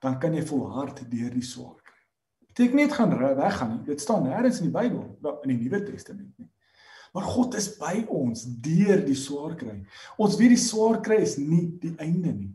dan 0.00 0.16
kan 0.20 0.34
jy 0.36 0.44
volhard 0.46 1.02
deur 1.10 1.32
die 1.34 1.44
swaar 1.44 1.76
kry. 1.82 2.00
Beteken 2.48 2.80
nie 2.80 2.86
dit 2.88 2.96
gaan 2.96 3.12
weggaan 3.18 3.72
nie. 3.74 3.82
Dit 3.88 4.00
staan 4.00 4.24
nêrens 4.24 4.60
in 4.62 4.70
die 4.70 4.72
Bybel, 4.72 5.04
wel 5.24 5.38
in 5.44 5.52
die 5.52 5.58
Nuwe 5.64 5.82
Testament 5.84 6.32
nie. 6.40 6.48
Maar 7.14 7.22
God 7.22 7.54
is 7.54 7.68
by 7.78 8.04
ons 8.12 8.44
deur 8.62 9.02
die 9.06 9.18
swaar 9.18 9.56
kry. 9.58 9.76
Ons 10.18 10.36
weet 10.40 10.54
die 10.54 10.60
swaar 10.60 11.00
kry 11.04 11.20
is 11.24 11.36
nie 11.38 11.66
die 11.82 11.94
einde 12.02 12.32
nie. 12.32 12.54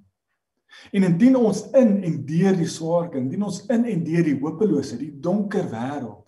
En 0.96 1.04
indien 1.04 1.36
ons 1.36 1.66
in 1.78 1.98
en 2.08 2.18
deur 2.26 2.56
die 2.58 2.70
swaar 2.70 3.10
kry, 3.12 3.22
indien 3.24 3.44
ons 3.48 3.62
in 3.74 3.86
en 3.92 4.04
deur 4.08 4.28
die 4.28 4.38
hopelose, 4.40 4.98
die 5.00 5.14
donker 5.24 5.68
wêreld 5.72 6.20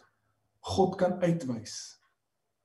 God 0.63 0.95
kan 0.99 1.17
uitwys, 1.19 1.99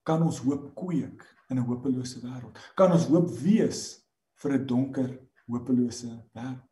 kan 0.07 0.23
ons 0.23 0.38
hoop 0.44 0.71
kweek 0.79 1.25
in 1.51 1.59
'n 1.59 1.66
hopelose 1.66 2.21
wêreld. 2.23 2.55
Kan 2.77 2.92
ons 2.92 3.09
hoop 3.11 3.29
wees 3.42 4.05
vir 4.37 4.53
'n 4.53 4.66
donker, 4.66 5.18
hopelose 5.49 6.11
wêreld. 6.35 6.68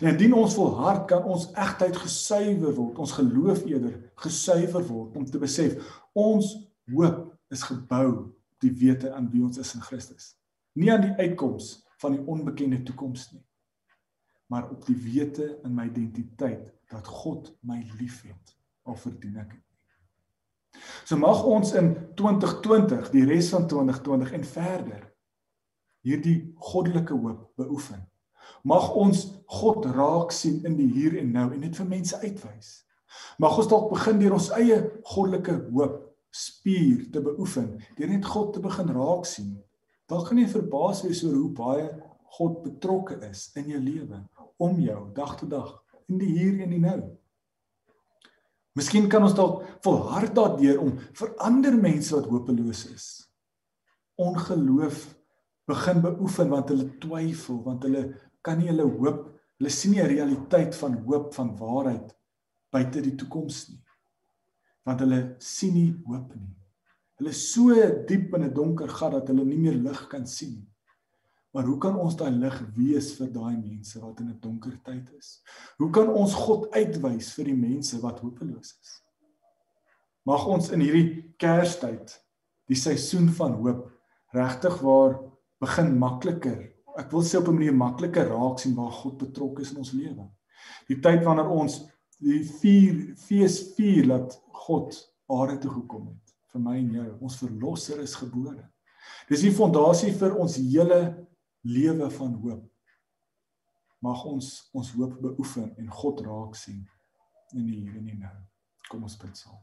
En 0.00 0.08
indien 0.08 0.32
ons 0.34 0.54
volhard 0.54 1.06
kan 1.06 1.24
ons 1.24 1.52
egtheid 1.54 1.96
gesuiwer 1.96 2.74
word, 2.74 2.98
ons 2.98 3.12
geloof 3.12 3.64
eerder 3.66 4.10
gesuiwer 4.14 4.82
word 4.86 5.16
om 5.16 5.24
te 5.24 5.38
besef 5.38 5.76
ons 6.12 6.56
hoop 6.90 7.29
is 7.50 7.62
gebou 7.66 8.30
die 8.62 8.72
wete 8.76 9.12
aan 9.14 9.30
wie 9.32 9.42
ons 9.44 9.58
is 9.58 9.74
in 9.74 9.84
Christus. 9.84 10.34
Nie 10.78 10.92
aan 10.92 11.06
die 11.06 11.14
uitkoms 11.18 11.80
van 12.00 12.16
die 12.16 12.22
onbekende 12.30 12.82
toekoms 12.86 13.30
nie, 13.32 13.44
maar 14.50 14.70
op 14.70 14.84
die 14.86 14.96
wete 14.96 15.58
in 15.64 15.74
my 15.74 15.88
identiteit 15.90 16.70
dat 16.90 17.06
God 17.06 17.52
my 17.66 17.80
liefhet 17.98 18.54
al 18.88 18.96
verdien 18.98 19.38
ek 19.42 19.54
dit. 19.54 19.66
So 21.04 21.18
mag 21.18 21.42
ons 21.44 21.72
in 21.78 21.92
2020, 22.18 23.10
die 23.10 23.24
res 23.26 23.50
van 23.54 23.66
2020 23.70 24.36
en 24.38 24.46
verder 24.46 25.06
hierdie 26.06 26.52
goddelike 26.70 27.16
hoop 27.16 27.50
beoefen. 27.60 28.04
Mag 28.64 28.90
ons 28.96 29.26
God 29.50 29.86
raak 29.92 30.32
sien 30.32 30.62
in 30.66 30.76
die 30.78 30.88
hier 30.92 31.18
en 31.20 31.32
nou 31.34 31.50
en 31.52 31.60
dit 31.60 31.76
vir 31.76 31.88
mense 31.88 32.16
uitwys. 32.22 32.70
Mag 33.42 33.58
ons 33.58 33.68
dalk 33.68 33.90
begin 33.92 34.20
deur 34.22 34.36
ons 34.38 34.50
eie 34.56 34.78
goddelike 35.12 35.56
hoop 35.74 35.98
spier 36.30 37.08
te 37.10 37.22
beoefen, 37.22 37.74
deur 37.98 38.10
net 38.10 38.26
God 38.26 38.54
te 38.54 38.62
begin 38.62 38.92
raak 38.94 39.26
sien. 39.28 39.54
Dan 40.10 40.24
gaan 40.26 40.40
jy 40.42 40.48
verbaas 40.50 41.02
wees 41.06 41.22
oor 41.26 41.36
hoe 41.36 41.52
baie 41.54 41.88
God 42.38 42.60
betrokke 42.62 43.18
is 43.26 43.48
in 43.58 43.72
jou 43.72 43.80
lewe, 43.82 44.20
om 44.62 44.78
jou 44.82 45.00
dag 45.14 45.34
tot 45.40 45.50
dag, 45.50 45.72
in 46.10 46.20
die 46.22 46.30
hier 46.36 46.62
en 46.62 46.74
die 46.74 46.82
nou. 46.82 47.00
Miskien 48.78 49.08
kan 49.10 49.26
ons 49.26 49.34
dalk 49.34 49.64
volhard 49.82 50.34
daardeur 50.36 50.78
om 50.82 50.94
vir 51.18 51.32
ander 51.42 51.74
mense 51.74 52.14
wat 52.14 52.30
hopeloos 52.30 52.84
is, 52.94 53.08
ongeloof 54.20 55.08
begin 55.70 56.02
beoefen 56.04 56.50
want 56.50 56.70
hulle 56.70 56.86
twyfel, 57.02 57.60
want 57.66 57.86
hulle 57.86 58.06
kan 58.46 58.58
nie 58.60 58.70
hulle 58.70 58.86
hoop, 58.86 59.26
hulle 59.58 59.74
sien 59.74 59.94
nie 59.94 60.02
'n 60.02 60.14
realiteit 60.14 60.74
van 60.74 60.96
hoop 61.06 61.34
van 61.34 61.56
waarheid 61.58 62.14
buite 62.70 63.02
die 63.02 63.16
toekoms 63.18 63.68
nie 63.70 63.79
want 64.84 65.00
hulle 65.00 65.20
sien 65.38 65.74
nie 65.74 65.92
hoop 66.06 66.34
nie. 66.34 66.56
Hulle 67.20 67.34
is 67.34 67.52
so 67.52 67.74
diep 68.08 68.34
in 68.34 68.44
'n 68.44 68.54
donker 68.54 68.88
gat 68.88 69.12
dat 69.12 69.28
hulle 69.28 69.44
nie 69.44 69.58
meer 69.58 69.76
lig 69.76 70.08
kan 70.08 70.26
sien 70.26 70.54
nie. 70.56 70.70
Maar 71.52 71.64
hoe 71.64 71.78
kan 71.78 71.96
ons 71.98 72.16
daai 72.16 72.30
lig 72.30 72.56
wees 72.76 73.10
vir 73.18 73.30
daai 73.34 73.56
mense 73.56 74.00
wat 74.00 74.20
in 74.20 74.28
'n 74.30 74.40
donker 74.40 74.78
tyd 74.84 75.10
is? 75.18 75.42
Hoe 75.78 75.90
kan 75.90 76.08
ons 76.08 76.34
God 76.34 76.70
uitwys 76.70 77.32
vir 77.34 77.44
die 77.44 77.56
mense 77.56 78.00
wat 78.00 78.20
hopeloos 78.20 78.78
is? 78.80 79.02
Mag 80.24 80.46
ons 80.46 80.70
in 80.70 80.80
hierdie 80.80 81.34
Kerstyd, 81.36 82.12
die 82.68 82.76
seisoen 82.76 83.28
van 83.28 83.52
hoop, 83.52 83.90
regtig 84.32 84.80
waar 84.80 85.18
begin 85.60 85.98
makliker. 85.98 86.72
Ek 86.96 87.10
wil 87.10 87.22
sê 87.22 87.38
op 87.38 87.48
'n 87.48 87.54
manier 87.54 87.74
makliker 87.74 88.28
raak 88.28 88.58
sien 88.58 88.74
waar 88.74 88.92
God 88.92 89.18
betrokke 89.18 89.62
is 89.62 89.72
in 89.72 89.78
ons 89.78 89.92
lewe. 89.92 90.30
Die 90.88 91.00
tyd 91.00 91.24
wanneer 91.24 91.48
ons 91.48 91.80
die 92.20 92.42
vier 92.60 93.14
fees 93.20 93.60
vier 93.76 94.08
dat 94.10 94.36
God 94.66 94.96
aarde 95.30 95.58
toe 95.62 95.72
gekom 95.78 96.10
het 96.10 96.34
vir 96.52 96.64
my 96.64 96.76
en 96.80 96.92
jou. 96.98 97.08
Ons 97.22 97.38
verlosser 97.40 98.02
is 98.02 98.16
gebore. 98.18 98.64
Dis 99.30 99.44
die 99.46 99.54
fondasie 99.54 100.12
vir 100.18 100.36
ons 100.40 100.58
hele 100.58 101.00
lewe 101.66 102.10
van 102.10 102.34
hoop. 102.42 102.66
Mag 104.04 104.24
ons 104.28 104.48
ons 104.76 104.92
hoop 104.96 105.18
beoefen 105.20 105.70
en 105.78 105.90
God 106.00 106.22
raak 106.26 106.56
sien 106.58 106.82
in 107.54 107.66
die 107.66 107.80
hier 107.82 107.96
en 107.98 108.06
die 108.06 108.18
nou. 108.18 108.36
Kom 108.90 109.04
ons 109.06 109.18
bid 109.20 109.36
saam. 109.36 109.58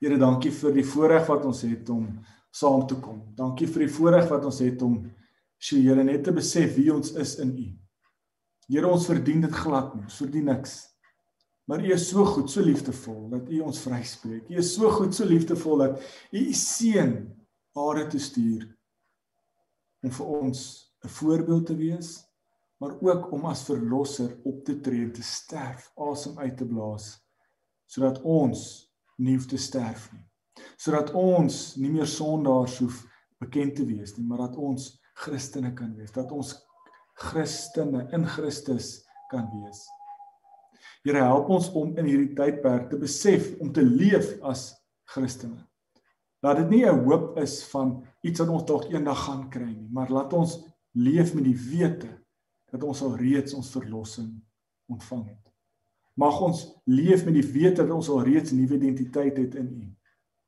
Here, 0.00 0.18
dankie 0.20 0.52
vir 0.52 0.74
die 0.76 0.84
voorreg 0.84 1.24
wat 1.30 1.46
ons 1.48 1.62
het 1.64 1.88
om 1.90 2.04
saam 2.52 2.84
te 2.88 2.98
kom. 3.00 3.22
Dankie 3.36 3.68
vir 3.70 3.86
die 3.86 3.92
voorreg 3.92 4.28
wat 4.30 4.44
ons 4.44 4.60
het 4.60 4.82
om 4.84 4.98
sy 5.56 5.80
Here 5.80 6.04
net 6.04 6.26
te 6.26 6.34
besef 6.36 6.76
wie 6.76 6.90
ons 6.92 7.14
is 7.16 7.38
in 7.40 7.54
U. 7.56 7.70
Here, 8.68 8.88
ons 8.90 9.06
verdien 9.08 9.40
dit 9.46 9.56
glad 9.56 9.94
nie, 9.96 10.04
verdien 10.12 10.50
niks. 10.50 10.76
Maar 11.66 11.82
U 11.82 11.92
is 11.92 12.08
so 12.08 12.24
goed, 12.24 12.50
so 12.50 12.62
liefdevol 12.62 13.28
dat 13.32 13.48
U 13.50 13.60
ons 13.66 13.80
vryspreek. 13.82 14.50
U 14.50 14.60
is 14.62 14.74
so 14.74 14.90
goed, 14.90 15.14
so 15.14 15.26
liefdevol 15.26 15.82
dat 15.82 16.02
U 16.30 16.38
U 16.38 16.52
seun 16.52 17.16
Are 17.76 18.06
te 18.08 18.18
stuur 18.18 18.62
om 20.00 20.10
vir 20.10 20.26
ons 20.26 20.60
'n 21.04 21.08
voorbeeld 21.08 21.66
te 21.66 21.76
wees, 21.76 22.24
maar 22.80 22.96
ook 23.00 23.32
om 23.32 23.44
as 23.44 23.64
verlosser 23.64 24.38
op 24.44 24.64
te 24.64 24.80
tree 24.80 25.02
en 25.02 25.12
te 25.12 25.22
sterf, 25.22 25.90
asem 25.96 26.38
uit 26.38 26.56
te 26.56 26.66
blaas 26.66 27.26
sodat 27.86 28.22
ons 28.22 28.60
nie 29.16 29.36
hoef 29.36 29.46
te 29.46 29.58
sterf 29.58 30.12
nie. 30.12 30.24
Sodat 30.76 31.12
ons 31.14 31.76
nie 31.76 31.90
meer 31.90 32.06
sondaars 32.06 32.78
hoef 32.78 33.04
bekend 33.38 33.76
te 33.76 33.86
wees 33.86 34.16
nie, 34.16 34.26
maar 34.26 34.38
dat 34.48 34.56
ons 34.56 34.88
Christene 35.14 35.72
kan 35.74 35.94
wees, 35.96 36.12
dat 36.12 36.32
ons 36.32 36.54
Christene 37.14 38.08
in 38.12 38.26
Christus 38.26 39.06
kan 39.30 39.46
wees. 39.52 39.86
Here 41.06 41.22
help 41.22 41.52
ons 41.54 41.68
om 41.78 41.92
in 42.00 42.08
hierdie 42.08 42.32
tydperk 42.34 42.88
te 42.90 42.96
besef 42.98 43.52
om 43.62 43.68
te 43.70 43.84
leef 43.86 44.32
as 44.42 44.72
Christene. 45.06 45.60
Laat 46.42 46.58
dit 46.64 46.70
nie 46.72 46.84
'n 46.84 47.04
hoop 47.06 47.36
is 47.38 47.62
van 47.70 48.02
iets 48.26 48.40
wat 48.40 48.48
ons 48.48 48.64
dalk 48.66 48.90
eendag 48.90 49.20
gaan 49.24 49.44
kry 49.48 49.70
nie, 49.70 49.88
maar 49.90 50.10
laat 50.10 50.32
ons 50.32 50.66
leef 50.94 51.32
met 51.34 51.44
die 51.44 51.54
wete 51.70 52.10
dat 52.72 52.82
ons 52.82 53.02
al 53.02 53.14
reeds 53.16 53.54
ons 53.54 53.70
verlossing 53.70 54.32
ontvang 54.90 55.28
het. 55.28 55.52
Mag 56.16 56.40
ons 56.40 56.74
leef 56.84 57.24
met 57.24 57.34
die 57.34 57.52
wete 57.52 57.86
dat 57.86 57.94
ons 57.94 58.08
al 58.08 58.22
reeds 58.22 58.50
'n 58.50 58.56
nuwe 58.56 58.74
identiteit 58.74 59.36
het 59.36 59.54
in 59.54 59.68
U. 59.68 59.94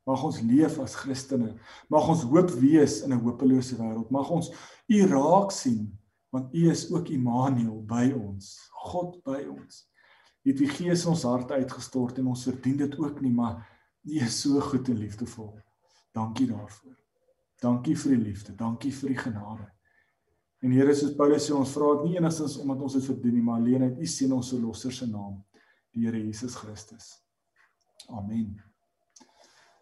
Mag 0.06 0.24
ons 0.24 0.40
leef 0.40 0.78
as 0.78 0.94
Christene. 0.94 1.54
Mag 1.88 2.08
ons 2.08 2.22
hoop 2.22 2.50
wees 2.50 3.02
in 3.02 3.12
'n 3.12 3.22
hopelose 3.22 3.76
wêreld. 3.76 4.10
Mag 4.10 4.30
ons 4.30 4.50
U 4.88 5.06
raak 5.06 5.52
sien 5.52 5.98
want 6.30 6.54
U 6.54 6.70
is 6.70 6.90
ook 6.90 7.08
Immanuel 7.08 7.84
by 7.86 8.12
ons. 8.12 8.70
God 8.72 9.22
by 9.22 9.46
ons 9.46 9.86
het 10.52 10.60
die 10.60 10.70
gees 10.70 11.06
ons 11.06 11.26
harte 11.28 11.54
uitgestort 11.54 12.18
en 12.18 12.30
ons 12.32 12.44
verdien 12.48 12.76
dit 12.76 12.98
ook 12.98 13.20
nie, 13.24 13.32
maar 13.32 13.64
U 14.08 14.20
is 14.24 14.40
so 14.40 14.60
goed 14.60 14.88
en 14.88 14.96
liefdevol. 14.96 15.50
Dankie 16.16 16.46
daarvoor. 16.48 16.94
Dankie 17.60 17.96
vir 17.98 18.14
die 18.14 18.22
liefde, 18.22 18.54
dankie 18.56 18.92
vir 18.94 19.12
die 19.12 19.18
genade. 19.18 19.66
En 20.62 20.72
Here, 20.74 20.94
soos 20.94 21.14
Paulus 21.18 21.44
sê, 21.46 21.54
ons 21.54 21.72
vra 21.74 21.90
dit 21.98 22.08
nie 22.08 22.18
enigstens 22.18 22.56
omdat 22.62 22.80
ons 22.86 22.96
dit 22.98 23.04
verdien 23.04 23.34
nie, 23.34 23.42
maar 23.42 23.60
alleen 23.60 23.84
uit 23.88 23.98
U 23.98 24.06
seën 24.06 24.32
ons 24.32 24.54
verlosser 24.54 24.94
se 24.94 25.10
naam, 25.10 25.36
die 25.94 26.06
Here 26.06 26.22
Jesus 26.22 26.56
Christus. 26.58 27.12
Amen. 28.08 28.56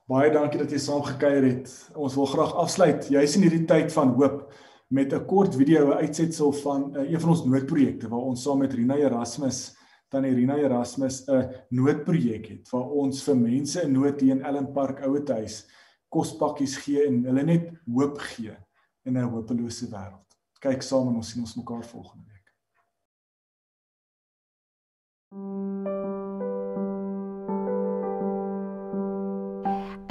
Baie 0.08 0.30
dankie 0.32 0.60
dat 0.60 0.72
jy 0.72 0.80
saam 0.80 1.02
gekuier 1.02 1.44
het. 1.44 1.70
Ons 1.98 2.16
wil 2.18 2.28
graag 2.30 2.52
afsluit, 2.62 3.08
juis 3.10 3.36
in 3.38 3.46
hierdie 3.46 3.64
tyd 3.68 3.92
van 3.92 4.14
hoop 4.16 4.44
met 4.88 5.12
'n 5.12 5.26
kort 5.26 5.54
video 5.54 5.92
uitsetsel 5.92 6.52
van 6.52 6.96
uh, 6.96 7.10
een 7.10 7.20
van 7.20 7.30
ons 7.30 7.44
noodprojekte 7.44 8.08
waar 8.08 8.28
ons 8.30 8.42
saam 8.42 8.58
met 8.58 8.72
Rina 8.72 8.96
Erasmus 8.96 9.75
tannie 10.08 10.34
Rina 10.34 10.56
Erasmus 10.56 11.24
'n 11.28 11.48
noodprojek 11.70 12.46
het 12.46 12.70
waar 12.70 12.90
ons 12.90 13.22
vir 13.24 13.36
mense 13.36 13.82
in 13.82 13.92
nood 13.92 14.20
hier 14.20 14.36
in 14.36 14.42
Ellen 14.42 14.72
Park 14.72 15.00
Ouetehuis 15.00 15.66
kospakkies 16.08 16.76
gee 16.84 17.06
en 17.06 17.24
hulle 17.24 17.42
net 17.42 17.72
hoop 17.86 18.18
gee 18.18 18.56
in 19.04 19.18
'n 19.18 19.30
hopelose 19.30 19.86
wêreld. 19.90 20.26
Kyk 20.60 20.82
saam 20.82 21.08
en 21.08 21.16
ons 21.16 21.30
sien 21.30 21.42
ons 21.42 21.56
mekaar 21.56 21.84
volgende 21.84 22.24
week. 22.26 22.52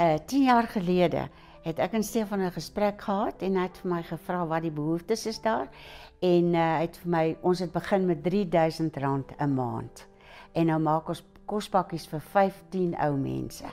Uh 0.00 0.18
10 0.26 0.42
jaar 0.42 0.68
gelede 0.68 1.28
het 1.66 1.80
ek 1.82 1.96
en 1.98 2.04
Stefan 2.06 2.40
'n 2.40 2.52
gesprek 2.54 3.00
gehad 3.02 3.42
en 3.42 3.56
hy 3.56 3.62
het 3.62 3.78
vir 3.82 3.90
my 3.90 4.02
gevra 4.02 4.46
wat 4.46 4.62
die 4.62 4.70
behoeftes 4.70 5.26
is 5.26 5.40
daar 5.42 5.66
en 6.20 6.54
uh, 6.54 6.76
hy 6.78 6.84
het 6.86 6.96
vir 6.96 7.10
my 7.10 7.36
ons 7.42 7.58
het 7.58 7.72
begin 7.72 8.06
met 8.06 8.22
R3000 8.22 9.34
'n 9.38 9.54
maand. 9.54 10.06
En 10.52 10.66
nou 10.66 10.78
maak 10.78 11.08
ons 11.08 11.24
kospakkies 11.44 12.06
vir 12.06 12.20
15 12.20 12.94
ou 13.00 13.16
mense. 13.16 13.64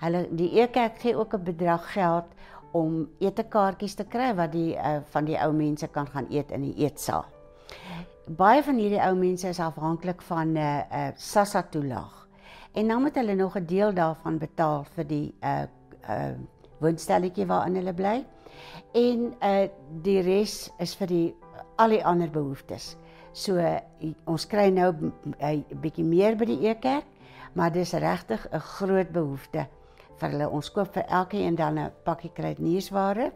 Hulle 0.00 0.26
die 0.30 0.60
Ekerk 0.60 0.98
gee 0.98 1.16
ook 1.16 1.34
'n 1.34 1.44
bedrag 1.44 1.92
geld 1.92 2.24
om 2.72 3.08
etekaartjies 3.18 3.94
te 3.94 4.04
kry 4.04 4.34
wat 4.34 4.52
die 4.52 4.74
uh, 4.74 4.98
van 5.10 5.24
die 5.24 5.38
ou 5.38 5.52
mense 5.52 5.88
kan 5.88 6.06
gaan 6.06 6.26
eet 6.30 6.50
in 6.50 6.62
die 6.62 6.74
eetsaal. 6.84 7.24
Baie 8.26 8.62
van 8.62 8.76
hierdie 8.76 9.00
ou 9.00 9.14
mense 9.14 9.48
is 9.48 9.60
afhanklik 9.60 10.22
van 10.22 10.52
'n 10.52 10.56
uh, 10.56 10.82
uh, 10.92 11.08
SASSA 11.16 11.62
toelaag. 11.62 12.28
En 12.72 12.88
dan 12.88 13.02
moet 13.02 13.14
hulle 13.14 13.34
nog 13.34 13.56
'n 13.56 13.64
deel 13.64 13.94
daarvan 13.94 14.38
betaal 14.38 14.84
vir 14.84 15.06
die 15.06 15.34
uh 15.42 15.62
uh 16.08 16.57
woonstelletjie 16.80 17.46
waarin 17.46 17.76
hulle 17.76 17.94
bly. 17.94 18.24
En 18.94 19.34
uh 19.42 19.68
die 20.02 20.20
res 20.22 20.70
is 20.78 20.94
vir 20.96 21.06
die 21.06 21.34
al 21.78 21.94
die 21.94 22.04
ander 22.04 22.30
behoeftes. 22.30 22.96
So 23.32 23.58
ons 24.26 24.46
kry 24.46 24.70
nou 24.70 24.92
'n 24.92 25.64
bietjie 25.80 26.04
meer 26.04 26.36
by 26.36 26.44
die 26.44 26.68
Ekerk, 26.68 27.04
maar 27.54 27.72
dis 27.72 27.92
regtig 27.92 28.46
'n 28.52 28.60
groot 28.60 29.12
behoefte 29.12 29.66
vir 30.18 30.30
hulle. 30.30 30.48
Ons 30.50 30.70
koop 30.70 30.92
vir 30.94 31.04
elkeen 31.06 31.54
dan 31.54 31.78
'n 31.78 31.92
pakkie 32.04 32.32
kruidniersware 32.34 33.32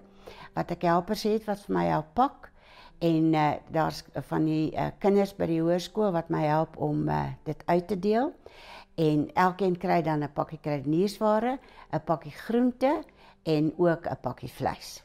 wat 0.55 0.71
ek 0.71 0.83
helpers 0.83 1.23
het 1.23 1.45
wat 1.47 1.61
vir 1.67 1.75
my 1.75 1.85
help 1.87 2.15
pak 2.15 2.53
en 3.03 3.35
uh, 3.35 3.53
daar's 3.71 4.05
van 4.29 4.45
die 4.45 4.73
uh, 4.77 4.91
kinders 4.99 5.35
by 5.35 5.47
die 5.47 5.61
hoërskool 5.61 6.13
wat 6.13 6.31
my 6.31 6.45
help 6.47 6.77
om 6.77 7.09
uh, 7.09 7.33
dit 7.45 7.63
uit 7.67 7.87
te 7.89 7.99
deel. 7.99 8.33
En 8.95 9.31
elkeen 9.35 9.77
kry 9.79 10.03
dan 10.03 10.23
'n 10.23 10.33
pakkie 10.33 10.59
kruidniersware, 10.63 11.59
'n 11.93 12.05
pakkie 12.05 12.31
groente 12.31 13.03
en 13.43 13.75
ook 13.79 14.07
'n 14.09 14.21
pakkie 14.21 14.51
vleis. 14.51 15.03